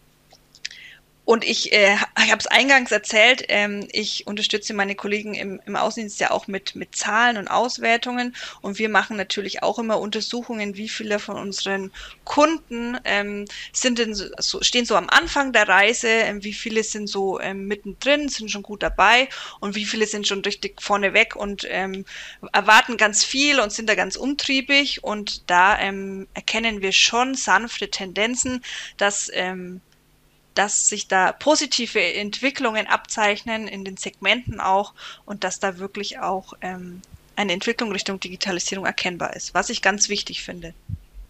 [1.25, 5.75] und ich, äh, ich habe es eingangs erzählt, ähm, ich unterstütze meine Kollegen im, im
[5.75, 8.37] Außendienst ja auch mit, mit Zahlen und Auswertungen.
[8.61, 11.93] Und wir machen natürlich auch immer Untersuchungen, wie viele von unseren
[12.25, 17.07] Kunden ähm, sind denn so, stehen so am Anfang der Reise, ähm, wie viele sind
[17.07, 19.29] so ähm, mittendrin, sind schon gut dabei
[19.61, 22.05] und wie viele sind schon richtig vorne weg und ähm,
[22.53, 25.03] erwarten ganz viel und sind da ganz umtriebig.
[25.03, 28.63] Und da ähm, erkennen wir schon sanfte Tendenzen,
[28.99, 29.81] dass ähm,
[30.55, 34.95] dass sich da positive Entwicklungen abzeichnen in den Segmenten auch
[35.25, 37.03] und dass da wirklich auch ähm,
[37.37, 40.75] eine Entwicklung Richtung Digitalisierung erkennbar ist, was ich ganz wichtig finde.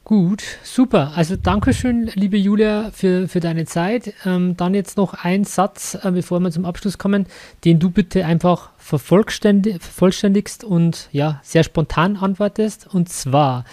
[0.05, 1.13] Gut, super.
[1.17, 4.13] Also Dankeschön, liebe Julia, für, für deine Zeit.
[4.27, 7.25] Ähm, dann jetzt noch ein Satz, äh, bevor wir zum Abschluss kommen,
[7.65, 12.87] den du bitte einfach vervollständigst und ja, sehr spontan antwortest.
[12.93, 13.65] Und zwar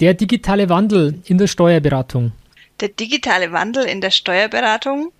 [0.00, 2.32] der digitale Wandel in der Steuerberatung
[2.82, 5.12] der digitale Wandel in der Steuerberatung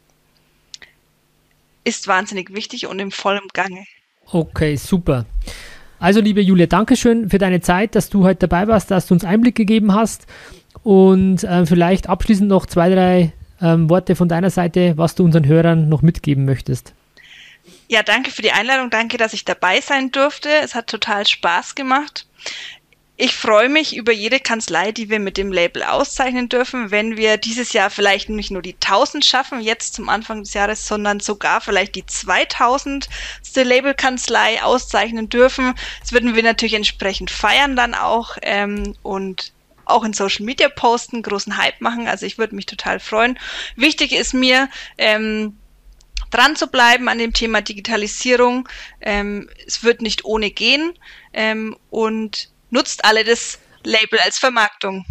[1.84, 3.84] ist wahnsinnig wichtig und im vollen Gange.
[4.26, 5.24] Okay, super.
[5.98, 9.14] Also, liebe Julia, danke schön für deine Zeit, dass du heute dabei warst, dass du
[9.14, 10.26] uns Einblick gegeben hast.
[10.82, 15.46] Und äh, vielleicht abschließend noch zwei, drei ähm, Worte von deiner Seite, was du unseren
[15.46, 16.92] Hörern noch mitgeben möchtest.
[17.88, 18.90] Ja, danke für die Einladung.
[18.90, 20.48] Danke, dass ich dabei sein durfte.
[20.64, 22.26] Es hat total Spaß gemacht.
[23.24, 27.36] Ich freue mich über jede Kanzlei, die wir mit dem Label auszeichnen dürfen, wenn wir
[27.36, 31.60] dieses Jahr vielleicht nicht nur die 1000 schaffen, jetzt zum Anfang des Jahres, sondern sogar
[31.60, 33.08] vielleicht die 2000.
[33.54, 35.74] Labelkanzlei auszeichnen dürfen.
[36.00, 39.52] Das würden wir natürlich entsprechend feiern dann auch ähm, und
[39.84, 42.08] auch in Social Media posten, großen Hype machen.
[42.08, 43.38] Also ich würde mich total freuen.
[43.76, 44.68] Wichtig ist mir,
[44.98, 45.56] ähm,
[46.32, 48.68] dran zu bleiben an dem Thema Digitalisierung.
[49.00, 50.92] Ähm, es wird nicht ohne gehen.
[51.32, 55.04] Ähm, und nutzt alle das Label als Vermarktung.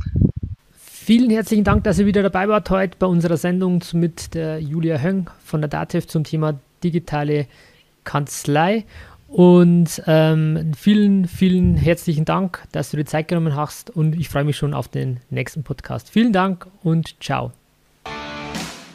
[0.76, 5.00] Vielen herzlichen Dank, dass ihr wieder dabei wart heute bei unserer Sendung mit der Julia
[5.00, 7.48] Höng von der DATEV zum Thema digitale
[8.04, 8.86] Kanzlei.
[9.28, 14.44] Und ähm, vielen, vielen herzlichen Dank, dass du dir Zeit genommen hast und ich freue
[14.44, 16.10] mich schon auf den nächsten Podcast.
[16.10, 17.54] Vielen Dank und ciao.